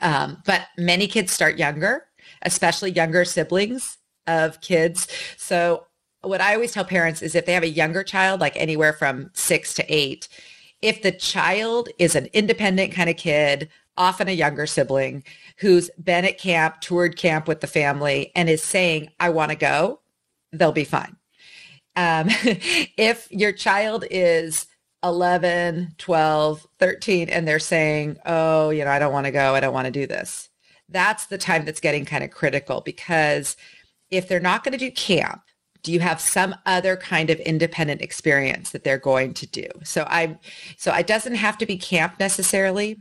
[0.00, 2.06] Um, but many kids start younger,
[2.42, 5.06] especially younger siblings of kids.
[5.36, 5.86] So
[6.22, 9.30] what I always tell parents is if they have a younger child, like anywhere from
[9.34, 10.28] six to eight,
[10.82, 15.24] if the child is an independent kind of kid, often a younger sibling
[15.56, 19.56] who's been at camp, toured camp with the family, and is saying, I want to
[19.56, 20.00] go,
[20.52, 21.16] they'll be fine.
[21.96, 22.26] Um,
[22.96, 24.66] if your child is
[25.02, 29.60] 11, 12, 13, and they're saying, oh, you know, I don't want to go, I
[29.60, 30.48] don't want to do this,
[30.88, 33.56] that's the time that's getting kind of critical because
[34.10, 35.42] if they're not going to do camp,
[35.84, 40.04] do you have some other kind of independent experience that they're going to do so
[40.08, 40.36] i
[40.76, 42.98] so it doesn't have to be camp necessarily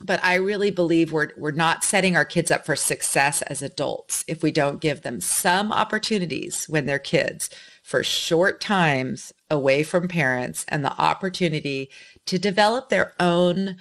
[0.00, 4.24] but i really believe we're we're not setting our kids up for success as adults
[4.26, 7.50] if we don't give them some opportunities when they're kids
[7.82, 11.90] for short times away from parents and the opportunity
[12.26, 13.76] to develop their own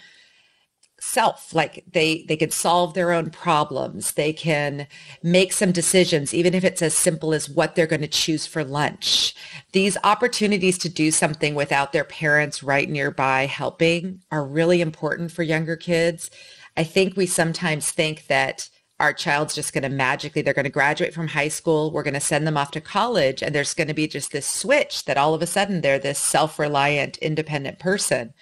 [1.03, 4.13] self like they they can solve their own problems.
[4.13, 4.87] They can
[5.21, 8.63] make some decisions even if it's as simple as what they're going to choose for
[8.63, 9.35] lunch.
[9.73, 15.43] These opportunities to do something without their parents right nearby helping are really important for
[15.43, 16.31] younger kids.
[16.77, 20.69] I think we sometimes think that our child's just going to magically they're going to
[20.69, 23.87] graduate from high school we're going to send them off to college and there's going
[23.87, 28.33] to be just this switch that all of a sudden they're this self-reliant independent person.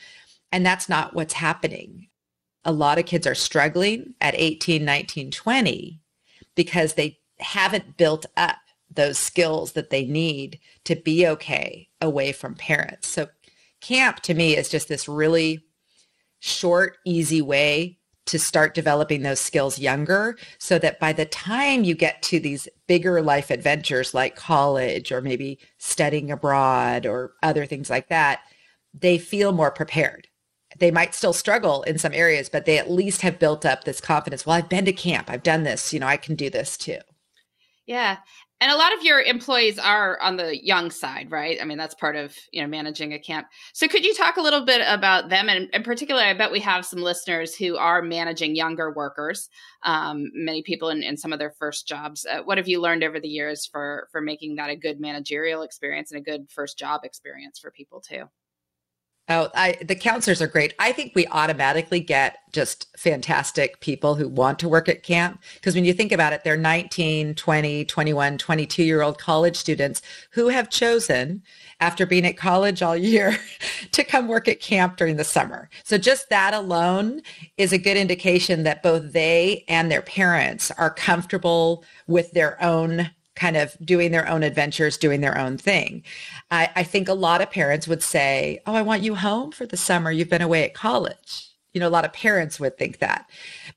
[0.51, 2.09] And that's not what's happening
[2.65, 5.99] a lot of kids are struggling at 18, 19, 20
[6.55, 8.57] because they haven't built up
[8.93, 13.07] those skills that they need to be okay away from parents.
[13.07, 13.27] So
[13.79, 15.63] camp to me is just this really
[16.39, 17.97] short, easy way
[18.27, 22.67] to start developing those skills younger so that by the time you get to these
[22.87, 28.41] bigger life adventures like college or maybe studying abroad or other things like that,
[28.93, 30.27] they feel more prepared
[30.79, 34.01] they might still struggle in some areas, but they at least have built up this
[34.01, 34.45] confidence.
[34.45, 35.29] Well, I've been to camp.
[35.29, 35.93] I've done this.
[35.93, 36.99] You know, I can do this too.
[37.85, 38.17] Yeah.
[38.61, 41.57] And a lot of your employees are on the young side, right?
[41.59, 43.47] I mean, that's part of, you know, managing a camp.
[43.73, 45.49] So could you talk a little bit about them?
[45.49, 49.49] And in particular, I bet we have some listeners who are managing younger workers,
[49.81, 52.23] um, many people in, in some of their first jobs.
[52.23, 55.63] Uh, what have you learned over the years for, for making that a good managerial
[55.63, 58.25] experience and a good first job experience for people too?
[59.29, 60.73] Oh, I, the counselors are great.
[60.79, 65.41] I think we automatically get just fantastic people who want to work at camp.
[65.53, 70.01] Because when you think about it, they're 19, 20, 21, 22 year old college students
[70.31, 71.43] who have chosen,
[71.79, 73.37] after being at college all year,
[73.91, 75.69] to come work at camp during the summer.
[75.83, 77.21] So just that alone
[77.57, 83.11] is a good indication that both they and their parents are comfortable with their own
[83.35, 86.03] kind of doing their own adventures, doing their own thing.
[86.51, 89.65] I, I, think a lot of parents would say, Oh, I want you home for
[89.65, 90.11] the summer.
[90.11, 91.47] You've been away at college.
[91.73, 93.29] You know, a lot of parents would think that.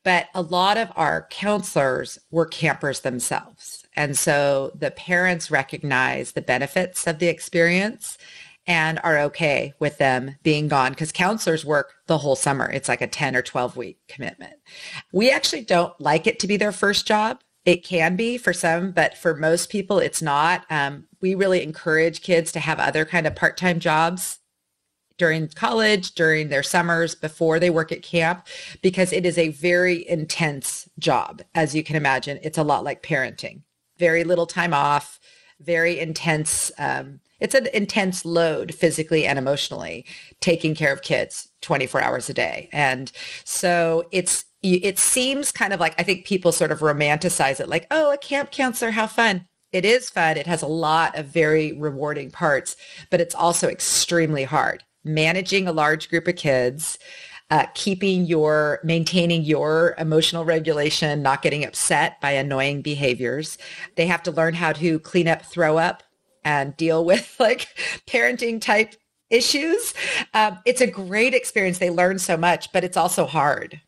[0.03, 3.85] But a lot of our counselors were campers themselves.
[3.95, 8.19] And so the parents recognize the benefits of the experience
[8.67, 12.69] and are okay with them being gone because counselors work the whole summer.
[12.71, 14.55] It's like a 10 or 12 week commitment.
[15.13, 18.93] We actually don't like it to be their first job it can be for some,
[18.93, 20.65] but for most people, it's not.
[20.71, 24.39] Um, we really encourage kids to have other kind of part-time jobs
[25.17, 28.47] during college, during their summers, before they work at camp,
[28.83, 31.43] because it is a very intense job.
[31.55, 33.63] As you can imagine, it's a lot like parenting.
[33.97, 35.21] Very little time off,
[35.61, 36.73] very intense.
[36.79, 40.05] Um, it's an intense load physically and emotionally
[40.41, 42.69] taking care of kids 24 hours a day.
[42.73, 43.13] And
[43.45, 47.87] so it's it seems kind of like I think people sort of romanticize it like,
[47.91, 49.47] oh, a camp counselor, how fun.
[49.73, 50.37] It is fun.
[50.37, 52.77] It has a lot of very rewarding parts,
[53.11, 54.85] but it's also extremely hard.
[55.03, 56.97] Managing a large group of kids,
[57.51, 63.59] uh, keeping your, maintaining your emotional regulation, not getting upset by annoying behaviors.
[63.97, 66.05] They have to learn how to clean up, throw up,
[66.45, 67.67] and deal with like
[68.07, 68.95] parenting type
[69.29, 69.93] issues.
[70.35, 71.79] Um, it's a great experience.
[71.79, 73.81] They learn so much, but it's also hard.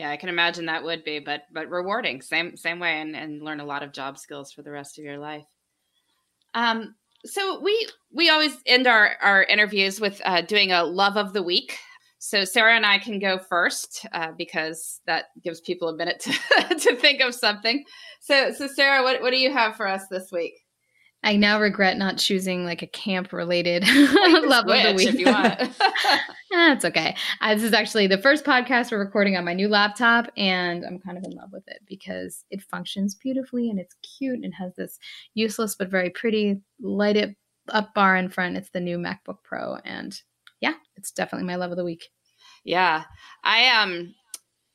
[0.00, 2.22] Yeah, I can imagine that would be, but but rewarding.
[2.22, 5.04] Same same way, and and learn a lot of job skills for the rest of
[5.04, 5.44] your life.
[6.54, 6.94] Um,
[7.26, 11.42] so we we always end our our interviews with uh, doing a love of the
[11.42, 11.76] week.
[12.18, 16.32] So Sarah and I can go first uh, because that gives people a minute to
[16.78, 17.84] to think of something.
[18.22, 20.54] So so Sarah, what what do you have for us this week?
[21.22, 25.08] I now regret not choosing like a camp related love of the week.
[25.08, 25.60] If you want.
[26.50, 27.14] That's okay.
[27.40, 30.98] Uh, this is actually the first podcast we're recording on my new laptop, and I'm
[30.98, 34.74] kind of in love with it because it functions beautifully and it's cute and has
[34.76, 34.98] this
[35.34, 37.36] useless but very pretty light it
[37.68, 38.56] up bar in front.
[38.56, 40.18] It's the new MacBook Pro, and
[40.60, 42.08] yeah, it's definitely my love of the week.
[42.64, 43.04] Yeah,
[43.44, 44.14] I um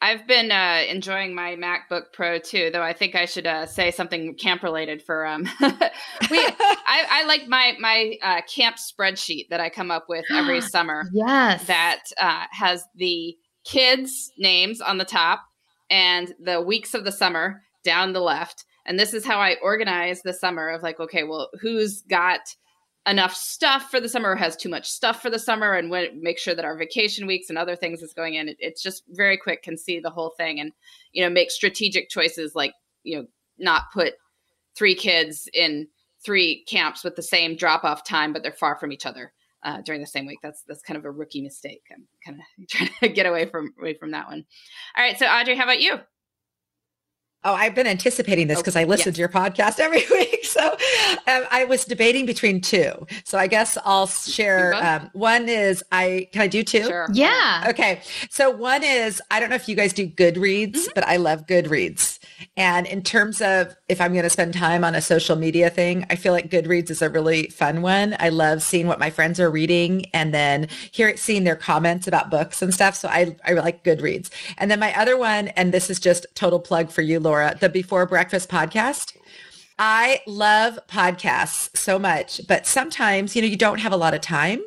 [0.02, 3.92] I've been uh, enjoying my MacBook Pro too, though I think I should uh, say
[3.92, 5.44] something camp related for um.
[5.62, 10.62] we I, I, like my my uh, camp spreadsheet that I come up with every
[10.74, 11.06] summer.
[11.14, 15.42] Yes, that uh, has the kids' names on the top
[15.90, 18.66] and the weeks of the summer down the left.
[18.86, 22.42] And this is how I organize the summer of like, okay, well, who's got
[23.08, 26.40] enough stuff for the summer has too much stuff for the summer and when, make
[26.40, 29.38] sure that our vacation weeks and other things is going in it, it's just very
[29.38, 30.72] quick can see the whole thing and
[31.12, 33.28] you know make strategic choices like you know
[33.58, 34.14] not put
[34.76, 35.88] three kids in
[36.24, 39.32] three camps with the same drop off time, but they're far from each other
[39.64, 40.40] uh, during the same week.
[40.42, 41.84] That's that's kind of a rookie mistake.
[41.92, 44.46] I'm kind of trying to get away from away from that one.
[44.98, 46.00] All right, so Audrey, how about you?
[47.46, 49.16] Oh, I've been anticipating this because oh, I listen yes.
[49.16, 50.44] to your podcast every week.
[50.46, 50.72] So
[51.28, 53.06] um, I was debating between two.
[53.24, 54.74] So I guess I'll share.
[54.74, 56.84] Um, one is I can I do two?
[56.84, 57.08] Sure.
[57.14, 57.68] Yeah.
[57.70, 58.02] Okay.
[58.30, 60.92] So one is I don't know if you guys do Goodreads, mm-hmm.
[60.96, 62.20] but I love Goodreads.
[62.58, 66.06] And in terms of if I'm going to spend time on a social media thing,
[66.10, 68.16] I feel like Goodreads is a really fun one.
[68.20, 72.32] I love seeing what my friends are reading and then hear seeing their comments about
[72.32, 72.96] books and stuff.
[72.96, 74.30] So I I like Goodreads.
[74.58, 77.70] And then my other one, and this is just total plug for you, Laura, the
[77.70, 79.14] Before Breakfast podcast.
[79.78, 84.22] I love podcasts so much, but sometimes, you know, you don't have a lot of
[84.22, 84.64] time.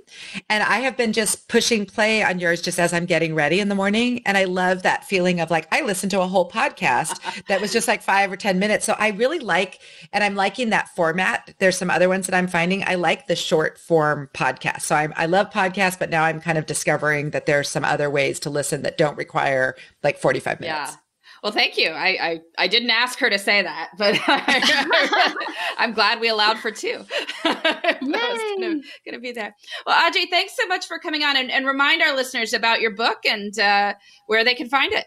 [0.50, 3.70] And I have been just pushing play on yours just as I'm getting ready in
[3.70, 4.20] the morning.
[4.26, 7.72] And I love that feeling of like, I listened to a whole podcast that was
[7.72, 8.84] just like five or 10 minutes.
[8.84, 9.80] So I really like,
[10.12, 11.54] and I'm liking that format.
[11.58, 12.84] There's some other ones that I'm finding.
[12.86, 14.82] I like the short form podcast.
[14.82, 18.10] So I'm, I love podcasts, but now I'm kind of discovering that there's some other
[18.10, 20.92] ways to listen that don't require like 45 minutes.
[20.92, 20.96] Yeah.
[21.42, 21.90] Well, thank you.
[21.90, 24.18] I, I, I didn't ask her to say that, but
[25.78, 27.04] I'm glad we allowed for two.
[27.44, 28.82] Yay!
[29.06, 29.54] Gonna, be there.
[29.86, 32.90] Well, Audrey, thanks so much for coming on and, and remind our listeners about your
[32.90, 33.94] book and uh,
[34.26, 35.06] where they can find it.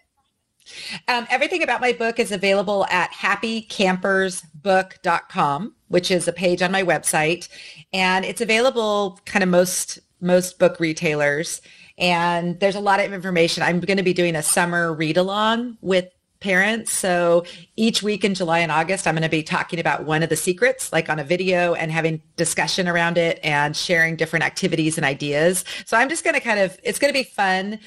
[1.08, 6.84] Um, everything about my book is available at happycampersbook.com, which is a page on my
[6.84, 7.50] website,
[7.92, 11.64] and it's available kind of most most book retailers.
[11.98, 13.64] And there's a lot of information.
[13.64, 16.06] I'm going to be doing a summer read along with
[16.42, 16.92] parents.
[16.92, 17.46] So
[17.78, 20.36] each week in July and August, I'm going to be talking about one of the
[20.36, 25.06] secrets, like on a video and having discussion around it and sharing different activities and
[25.06, 25.64] ideas.
[25.86, 27.80] So I'm just going to kind of, it's going to be fun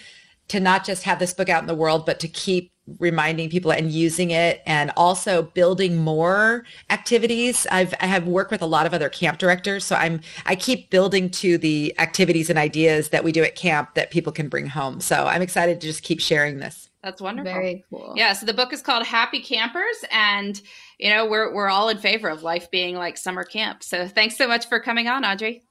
[0.49, 3.71] to not just have this book out in the world, but to keep reminding people
[3.71, 7.67] and using it and also building more activities.
[7.71, 9.85] I've I have worked with a lot of other camp directors.
[9.85, 13.95] So I'm I keep building to the activities and ideas that we do at camp
[13.95, 15.01] that people can bring home.
[15.01, 16.91] So I'm excited to just keep sharing this.
[17.05, 17.53] That's wonderful.
[17.53, 18.15] Very cool.
[18.17, 18.33] Yeah.
[18.33, 20.61] So the book is called Happy Campers, and
[20.99, 23.83] you know we're we're all in favor of life being like summer camp.
[23.83, 25.63] So thanks so much for coming on, Audrey.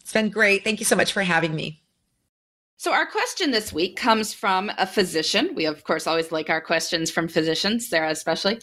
[0.00, 0.64] It's been great.
[0.64, 1.80] Thank you so much for having me.
[2.78, 5.50] So our question this week comes from a physician.
[5.54, 8.58] We of course always like our questions from physicians, Sarah especially.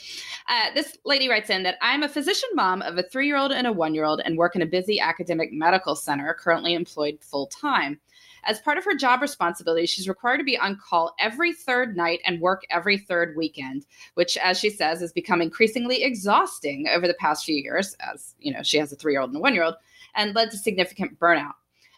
[0.50, 3.72] Uh, this lady writes in that I'm a physician mom of a three-year-old and a
[3.72, 8.00] one-year-old, and work in a busy academic medical center, currently employed full time.
[8.44, 12.20] As part of her job responsibilities, she's required to be on call every third night
[12.26, 17.14] and work every third weekend, which, as she says, has become increasingly exhausting over the
[17.16, 19.54] past few years, as you know, she has a three year old and a one
[19.54, 19.76] year old,
[20.16, 21.54] and led to significant burnout.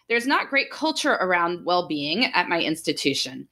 [0.08, 3.48] There's not great culture around well being at my institution.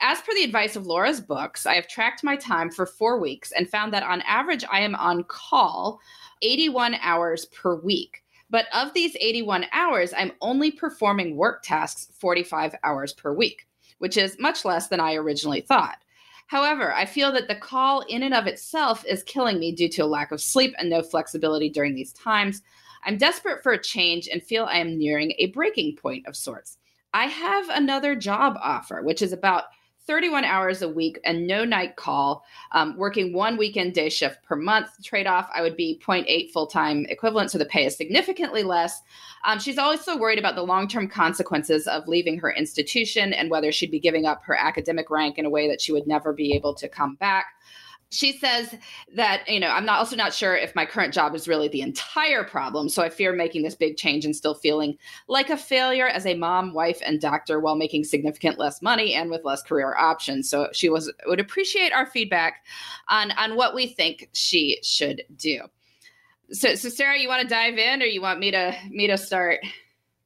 [0.00, 3.52] As per the advice of Laura's books, I have tracked my time for four weeks
[3.52, 6.00] and found that on average, I am on call
[6.42, 8.21] 81 hours per week.
[8.52, 14.18] But of these 81 hours, I'm only performing work tasks 45 hours per week, which
[14.18, 15.96] is much less than I originally thought.
[16.48, 20.02] However, I feel that the call in and of itself is killing me due to
[20.02, 22.60] a lack of sleep and no flexibility during these times.
[23.04, 26.76] I'm desperate for a change and feel I am nearing a breaking point of sorts.
[27.14, 29.64] I have another job offer, which is about
[30.06, 34.56] 31 hours a week and no night call, um, working one weekend day shift per
[34.56, 34.88] month.
[35.02, 39.00] Trade off, I would be 0.8 full time equivalent, so the pay is significantly less.
[39.44, 43.70] Um, she's also worried about the long term consequences of leaving her institution and whether
[43.70, 46.54] she'd be giving up her academic rank in a way that she would never be
[46.54, 47.46] able to come back
[48.12, 48.74] she says
[49.14, 51.80] that you know i'm not also not sure if my current job is really the
[51.80, 52.88] entire problem.
[52.88, 54.98] So i fear making this big change and still feeling
[55.28, 59.30] like a failure as a mom wife and doctor while making significant less money and
[59.30, 60.48] with less career options.
[60.48, 62.64] So she was would appreciate our feedback
[63.08, 65.62] on on what we think she should do.
[66.50, 69.16] So so sarah you want to dive in or you want me to me to
[69.16, 69.60] start?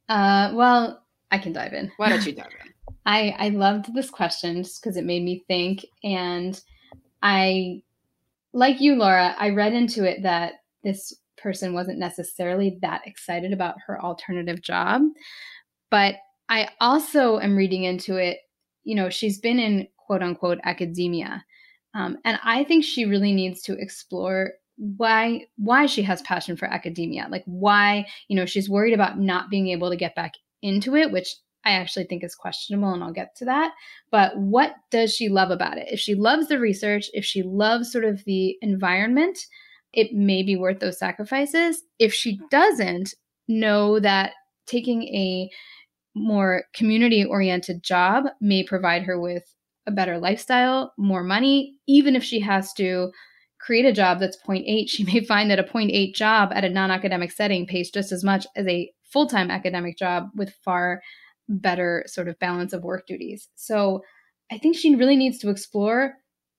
[0.08, 1.92] Uh well i can dive in.
[1.98, 2.72] Why don't you dive in?
[3.06, 6.60] I i loved this question just because it made me think and
[7.26, 7.82] I,
[8.52, 10.54] like you, Laura, I read into it that
[10.84, 15.02] this person wasn't necessarily that excited about her alternative job.
[15.90, 16.16] But
[16.48, 18.38] I also am reading into it,
[18.84, 21.44] you know, she's been in quote unquote academia.
[21.94, 26.68] Um, and I think she really needs to explore why why she has passion for
[26.68, 30.94] academia like why you know she's worried about not being able to get back into
[30.94, 31.34] it which
[31.66, 33.72] I actually think is questionable, and I'll get to that.
[34.10, 35.88] But what does she love about it?
[35.90, 39.38] If she loves the research, if she loves sort of the environment,
[39.92, 41.82] it may be worth those sacrifices.
[41.98, 43.14] If she doesn't,
[43.48, 44.32] know that
[44.66, 45.50] taking a
[46.14, 49.44] more community oriented job may provide her with
[49.86, 53.12] a better lifestyle, more money, even if she has to
[53.58, 56.90] create a job that's 0.8, she may find that a 0.8 job at a non
[56.90, 61.00] academic setting pays just as much as a full time academic job with far
[61.48, 63.48] better sort of balance of work duties.
[63.54, 64.02] So
[64.50, 66.14] I think she really needs to explore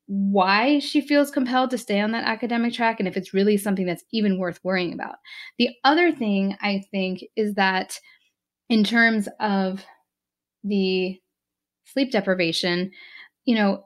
[0.08, 3.86] why she feels compelled to stay on that academic track and if it's really something
[3.86, 5.16] that's even worth worrying about.
[5.58, 8.00] The other thing I think is that
[8.70, 9.84] in terms of
[10.64, 11.20] the
[11.86, 12.92] sleep deprivation,
[13.46, 13.86] you know,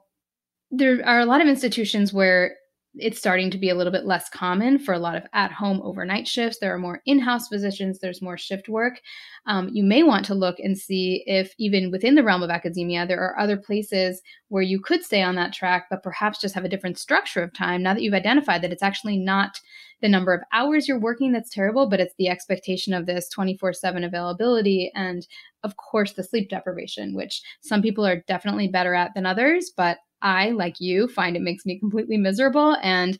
[0.70, 2.56] there are a lot of institutions where
[2.96, 5.80] it's starting to be a little bit less common for a lot of at home
[5.82, 6.58] overnight shifts.
[6.58, 9.00] There are more in house physicians, there's more shift work.
[9.46, 13.06] Um, you may want to look and see if, even within the realm of academia,
[13.06, 16.64] there are other places where you could stay on that track, but perhaps just have
[16.64, 19.58] a different structure of time now that you've identified that it's actually not
[20.02, 23.72] the number of hours you're working that's terrible, but it's the expectation of this 24
[23.72, 24.90] 7 availability.
[24.94, 25.26] And
[25.62, 29.98] of course, the sleep deprivation, which some people are definitely better at than others, but
[30.22, 32.76] I, like you, find it makes me completely miserable.
[32.82, 33.18] And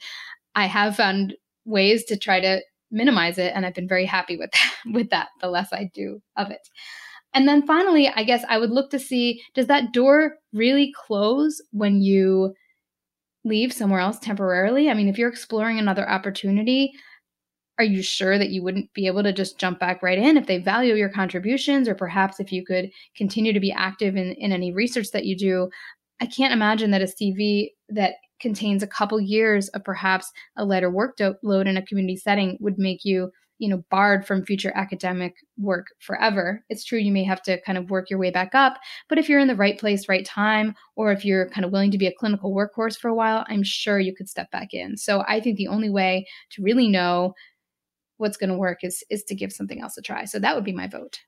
[0.55, 1.35] I have found
[1.65, 3.53] ways to try to minimize it.
[3.55, 6.69] And I've been very happy with that, with that, the less I do of it.
[7.35, 11.63] And then finally, I guess I would look to see does that door really close
[11.73, 12.55] when you
[13.45, 14.91] leave somewhere else temporarily?
[14.91, 16.93] I mean, if you're exploring another opportunity,
[17.79, 20.47] are you sure that you wouldn't be able to just jump back right in if
[20.47, 24.53] they value your contributions or perhaps if you could continue to be active in, in
[24.53, 25.71] any research that you do
[26.23, 30.89] I can't imagine that a CV that contains a couple years of perhaps a lighter
[30.89, 35.89] workload in a community setting would make you you know barred from future academic work
[35.99, 36.65] forever.
[36.69, 39.29] It's true you may have to kind of work your way back up but if
[39.29, 42.07] you're in the right place right time or if you're kind of willing to be
[42.07, 44.97] a clinical workhorse for a while i'm sure you could step back in.
[44.97, 47.35] So i think the only way to really know
[48.19, 50.25] what's going to work is is to give something else a try.
[50.25, 51.19] So that would be my vote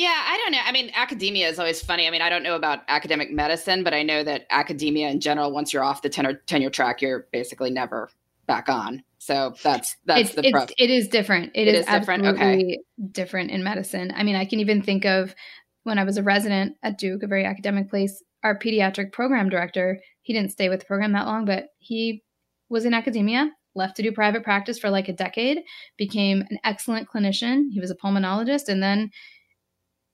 [0.00, 0.60] yeah, I don't know.
[0.64, 2.08] I mean, academia is always funny.
[2.08, 5.52] I mean, I don't know about academic medicine, but I know that academia in general,
[5.52, 8.08] once you're off the tenure, tenure track, you're basically never
[8.46, 9.02] back on.
[9.18, 11.52] So that's that's it's, the it's, it is different.
[11.54, 12.24] it, it is, is different.
[12.24, 12.78] Okay,
[13.12, 14.10] different in medicine.
[14.16, 15.34] I mean, I can even think of
[15.82, 18.22] when I was a resident at Duke, a very academic place.
[18.42, 22.24] Our pediatric program director, he didn't stay with the program that long, but he
[22.70, 25.58] was in academia, left to do private practice for like a decade,
[25.98, 27.64] became an excellent clinician.
[27.70, 29.10] He was a pulmonologist, and then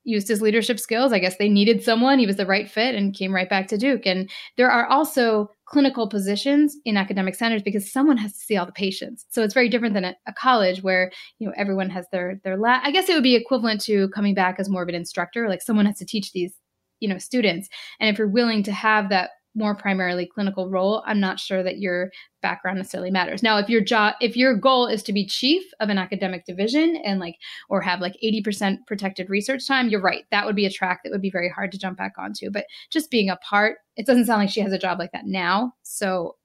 [0.06, 1.12] used his leadership skills.
[1.12, 2.18] I guess they needed someone.
[2.18, 4.06] He was the right fit and came right back to Duke.
[4.06, 8.66] And there are also clinical positions in academic centers because someone has to see all
[8.66, 9.26] the patients.
[9.30, 12.56] So it's very different than a, a college where, you know, everyone has their their
[12.56, 12.82] lab.
[12.84, 15.60] I guess it would be equivalent to coming back as more of an instructor, like
[15.60, 16.54] someone has to teach these,
[17.00, 17.68] you know, students.
[17.98, 21.78] And if you're willing to have that more primarily clinical role, I'm not sure that
[21.78, 22.10] your
[22.42, 23.42] background necessarily matters.
[23.42, 26.96] Now, if your job, if your goal is to be chief of an academic division
[27.04, 27.36] and like,
[27.68, 30.24] or have like 80% protected research time, you're right.
[30.30, 32.50] That would be a track that would be very hard to jump back onto.
[32.50, 35.26] But just being a part, it doesn't sound like she has a job like that
[35.26, 35.72] now.
[35.82, 36.36] So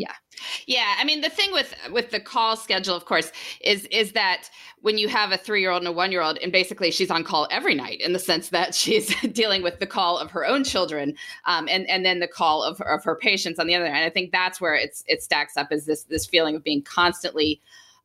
[0.00, 0.14] yeah.
[0.66, 3.30] Yeah i mean the thing with with the call schedule of course
[3.60, 4.48] is is that
[4.80, 7.10] when you have a three year old and a one year old and basically she's
[7.10, 10.46] on call every night in the sense that she's dealing with the call of her
[10.46, 13.84] own children um, and and then the call of, of her patients on the other
[13.84, 13.98] end.
[13.98, 17.60] I think that's where it's it stacks up is this this feeling of being constantly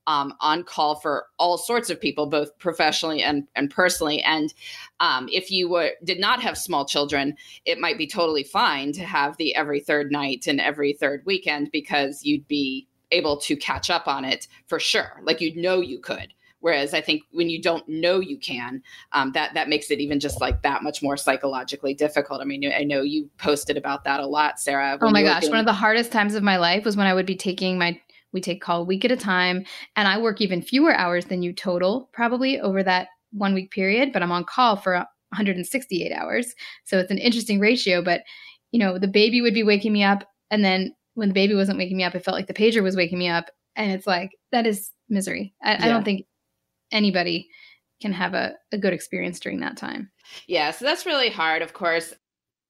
[0.08, 4.22] um, on call for all sorts of people, both professionally and, and personally.
[4.22, 4.54] And
[5.00, 7.36] um, if you were, did not have small children,
[7.66, 11.72] it might be totally fine to have the every third night and every third weekend
[11.72, 15.22] because you'd be able to catch up on it for sure.
[15.24, 16.34] Like you'd know you could.
[16.66, 18.82] Whereas I think when you don't know you can,
[19.12, 22.42] um, that that makes it even just like that much more psychologically difficult.
[22.42, 24.98] I mean, I know you posted about that a lot, Sarah.
[25.00, 27.28] Oh my gosh, one of the hardest times of my life was when I would
[27.28, 28.02] be taking my
[28.36, 29.66] we take call a week at a time.
[29.96, 34.12] And I work even fewer hours than you total, probably over that one week period,
[34.14, 36.54] but I'm on call for 168 hours.
[36.84, 38.04] So it's an interesting ratio.
[38.04, 38.22] But,
[38.72, 40.26] you know, the baby would be waking me up.
[40.52, 42.98] And then when the baby wasn't waking me up, it felt like the pager was
[42.98, 43.50] waking me up.
[43.78, 45.54] And it's like, that is misery.
[45.64, 45.86] I, yeah.
[45.86, 46.26] I don't think
[46.92, 47.48] anybody
[48.02, 50.12] can have a, a good experience during that time.
[50.48, 52.14] Yeah, so that's really hard, of course.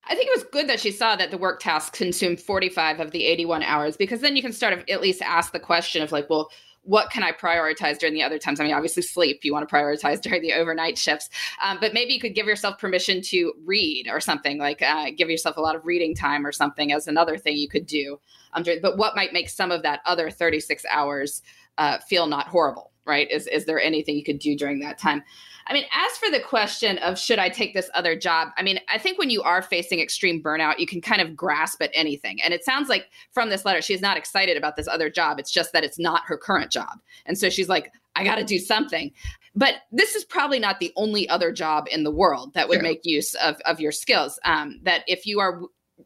[0.08, 3.12] I think it was good that she saw that the work tasks consumed 45 of
[3.12, 6.12] the 81 hours because then you can start of at least ask the question of
[6.12, 6.52] like, well,
[6.86, 8.60] what can I prioritize during the other times?
[8.60, 11.30] I mean, obviously, sleep you want to prioritize during the overnight shifts,
[11.64, 15.30] um, but maybe you could give yourself permission to read or something like uh, give
[15.30, 18.20] yourself a lot of reading time or something as another thing you could do.
[18.54, 21.42] Um, but what might make some of that other 36 hours
[21.78, 23.30] uh, feel not horrible, right?
[23.32, 25.24] Is, is there anything you could do during that time?
[25.68, 28.80] I mean, as for the question of should I take this other job, I mean,
[28.88, 32.40] I think when you are facing extreme burnout, you can kind of grasp at anything.
[32.42, 35.40] And it sounds like from this letter, she's not excited about this other job.
[35.40, 37.00] It's just that it's not her current job.
[37.26, 39.12] And so she's like, I got to do something.
[39.56, 42.84] But this is probably not the only other job in the world that would sure.
[42.84, 44.38] make use of, of your skills.
[44.46, 45.62] Um, that if you are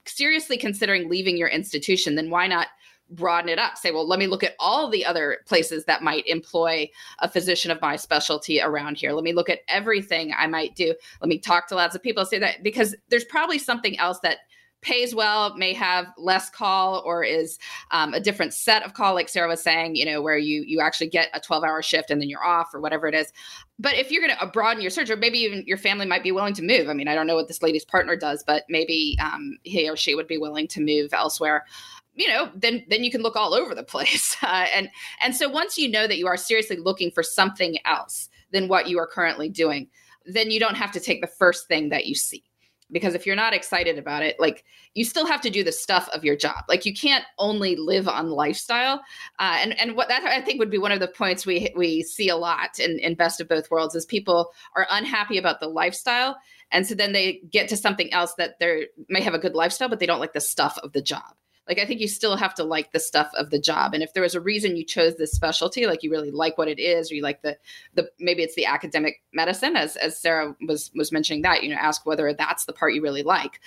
[0.06, 2.68] seriously considering leaving your institution, then why not
[3.10, 3.78] broaden it up.
[3.78, 6.90] Say, well, let me look at all the other places that might employ
[7.20, 9.14] a physician of my specialty around here.
[9.14, 10.94] Let me look at everything I might do.
[11.22, 12.26] Let me talk to lots of people.
[12.26, 14.40] Say that because there's probably something else that
[14.82, 17.60] pays well may have less call or is
[17.92, 20.80] um, a different set of call like sarah was saying you know where you you
[20.80, 23.34] actually get a 12 hour shift and then you're off or whatever it is
[23.78, 26.32] but if you're going to broaden your search or maybe even your family might be
[26.32, 29.18] willing to move i mean i don't know what this lady's partner does but maybe
[29.22, 31.66] um, he or she would be willing to move elsewhere
[32.14, 34.36] you know then then you can look all over the place.
[34.50, 34.90] Uh, and
[35.22, 38.88] and so once you know that you are seriously looking for something else than what
[38.88, 39.88] you are currently doing
[40.26, 42.44] then you don't have to take the first thing that you see.
[42.92, 44.64] Because if you're not excited about it like
[44.96, 46.64] you still have to do the stuff of your job.
[46.68, 49.02] Like you can't only live on lifestyle.
[49.38, 52.02] Uh, and and what that i think would be one of the points we we
[52.02, 55.68] see a lot in, in best of both worlds is people are unhappy about the
[55.68, 56.38] lifestyle.
[56.72, 59.90] And so then they get to something else that they may have a good lifestyle
[59.90, 61.36] but they don't like the stuff of the job
[61.70, 63.94] like i think you still have to like the stuff of the job.
[63.94, 66.68] And if there was a reason you chose this specialty like you really like what
[66.68, 67.58] it is or you like the
[67.94, 71.80] the maybe it's the academic medicine as as sarah was was mentioning that you know
[71.80, 73.62] ask whether that's the part you really like.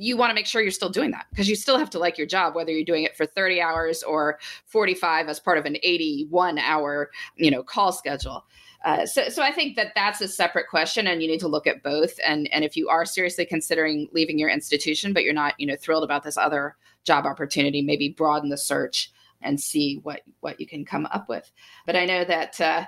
[0.00, 2.18] You want to make sure you're still doing that because you still have to like
[2.18, 5.76] your job whether you're doing it for 30 hours or 45 as part of an
[5.82, 8.44] 81 hour you know call schedule.
[8.84, 11.66] Uh, so, so I think that that's a separate question, and you need to look
[11.66, 12.14] at both.
[12.24, 15.76] And and if you are seriously considering leaving your institution, but you're not, you know,
[15.76, 20.66] thrilled about this other job opportunity, maybe broaden the search and see what what you
[20.66, 21.50] can come up with.
[21.86, 22.84] But I know that uh,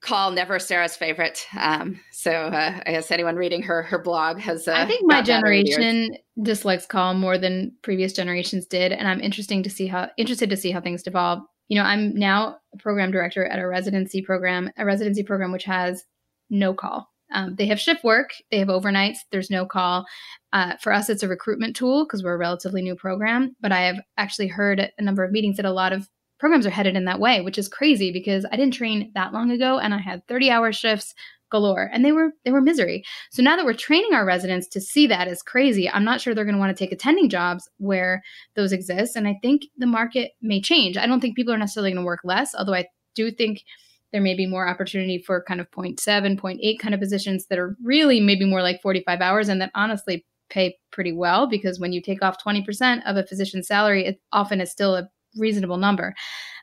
[0.00, 1.46] call never Sarah's favorite.
[1.58, 4.66] Um, so uh, I guess anyone reading her her blog has.
[4.66, 9.62] Uh, I think my generation dislikes call more than previous generations did, and I'm interesting
[9.62, 11.44] to see how interested to see how things develop.
[11.68, 15.64] You know, I'm now a program director at a residency program, a residency program which
[15.64, 16.04] has
[16.50, 17.10] no call.
[17.32, 20.06] Um, they have shift work, they have overnights, there's no call.
[20.52, 23.54] Uh, for us, it's a recruitment tool because we're a relatively new program.
[23.60, 26.08] But I have actually heard a number of meetings that a lot of
[26.38, 29.50] programs are headed in that way, which is crazy because I didn't train that long
[29.50, 31.14] ago and I had 30 hour shifts
[31.50, 33.02] galore and they were they were misery.
[33.30, 36.34] So now that we're training our residents to see that as crazy, I'm not sure
[36.34, 38.22] they're going to want to take attending jobs where
[38.54, 40.96] those exist and I think the market may change.
[40.96, 43.64] I don't think people are necessarily going to work less, although I do think
[44.12, 47.76] there may be more opportunity for kind of 0.7, 0.8 kind of positions that are
[47.82, 52.00] really maybe more like 45 hours and that honestly pay pretty well because when you
[52.00, 56.14] take off 20% of a physician's salary, it often is still a reasonable number.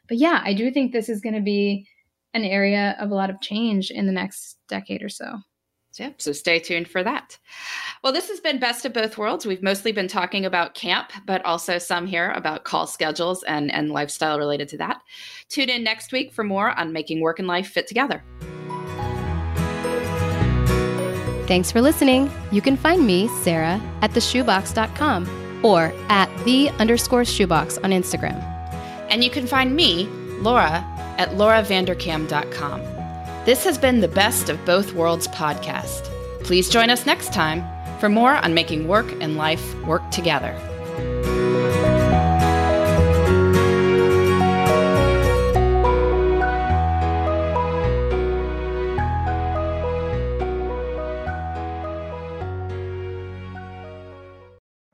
[0.07, 1.87] But yeah, I do think this is going to be
[2.33, 5.37] an area of a lot of change in the next decade or so.
[5.99, 7.37] Yeah, so stay tuned for that.
[8.03, 9.45] Well, this has been Best of Both Worlds.
[9.45, 13.91] We've mostly been talking about camp, but also some here about call schedules and, and
[13.91, 15.01] lifestyle related to that.
[15.49, 18.23] Tune in next week for more on making work and life fit together.
[21.47, 22.31] Thanks for listening.
[22.51, 28.35] You can find me, Sarah, at theshoebox.com or at the underscore shoebox on Instagram.
[29.09, 30.07] And you can find me,
[30.39, 30.83] Laura,
[31.17, 32.94] at lauravanderkam.com.
[33.45, 36.09] This has been the Best of Both Worlds podcast.
[36.43, 37.63] Please join us next time
[37.99, 40.59] for more on making work and life work together.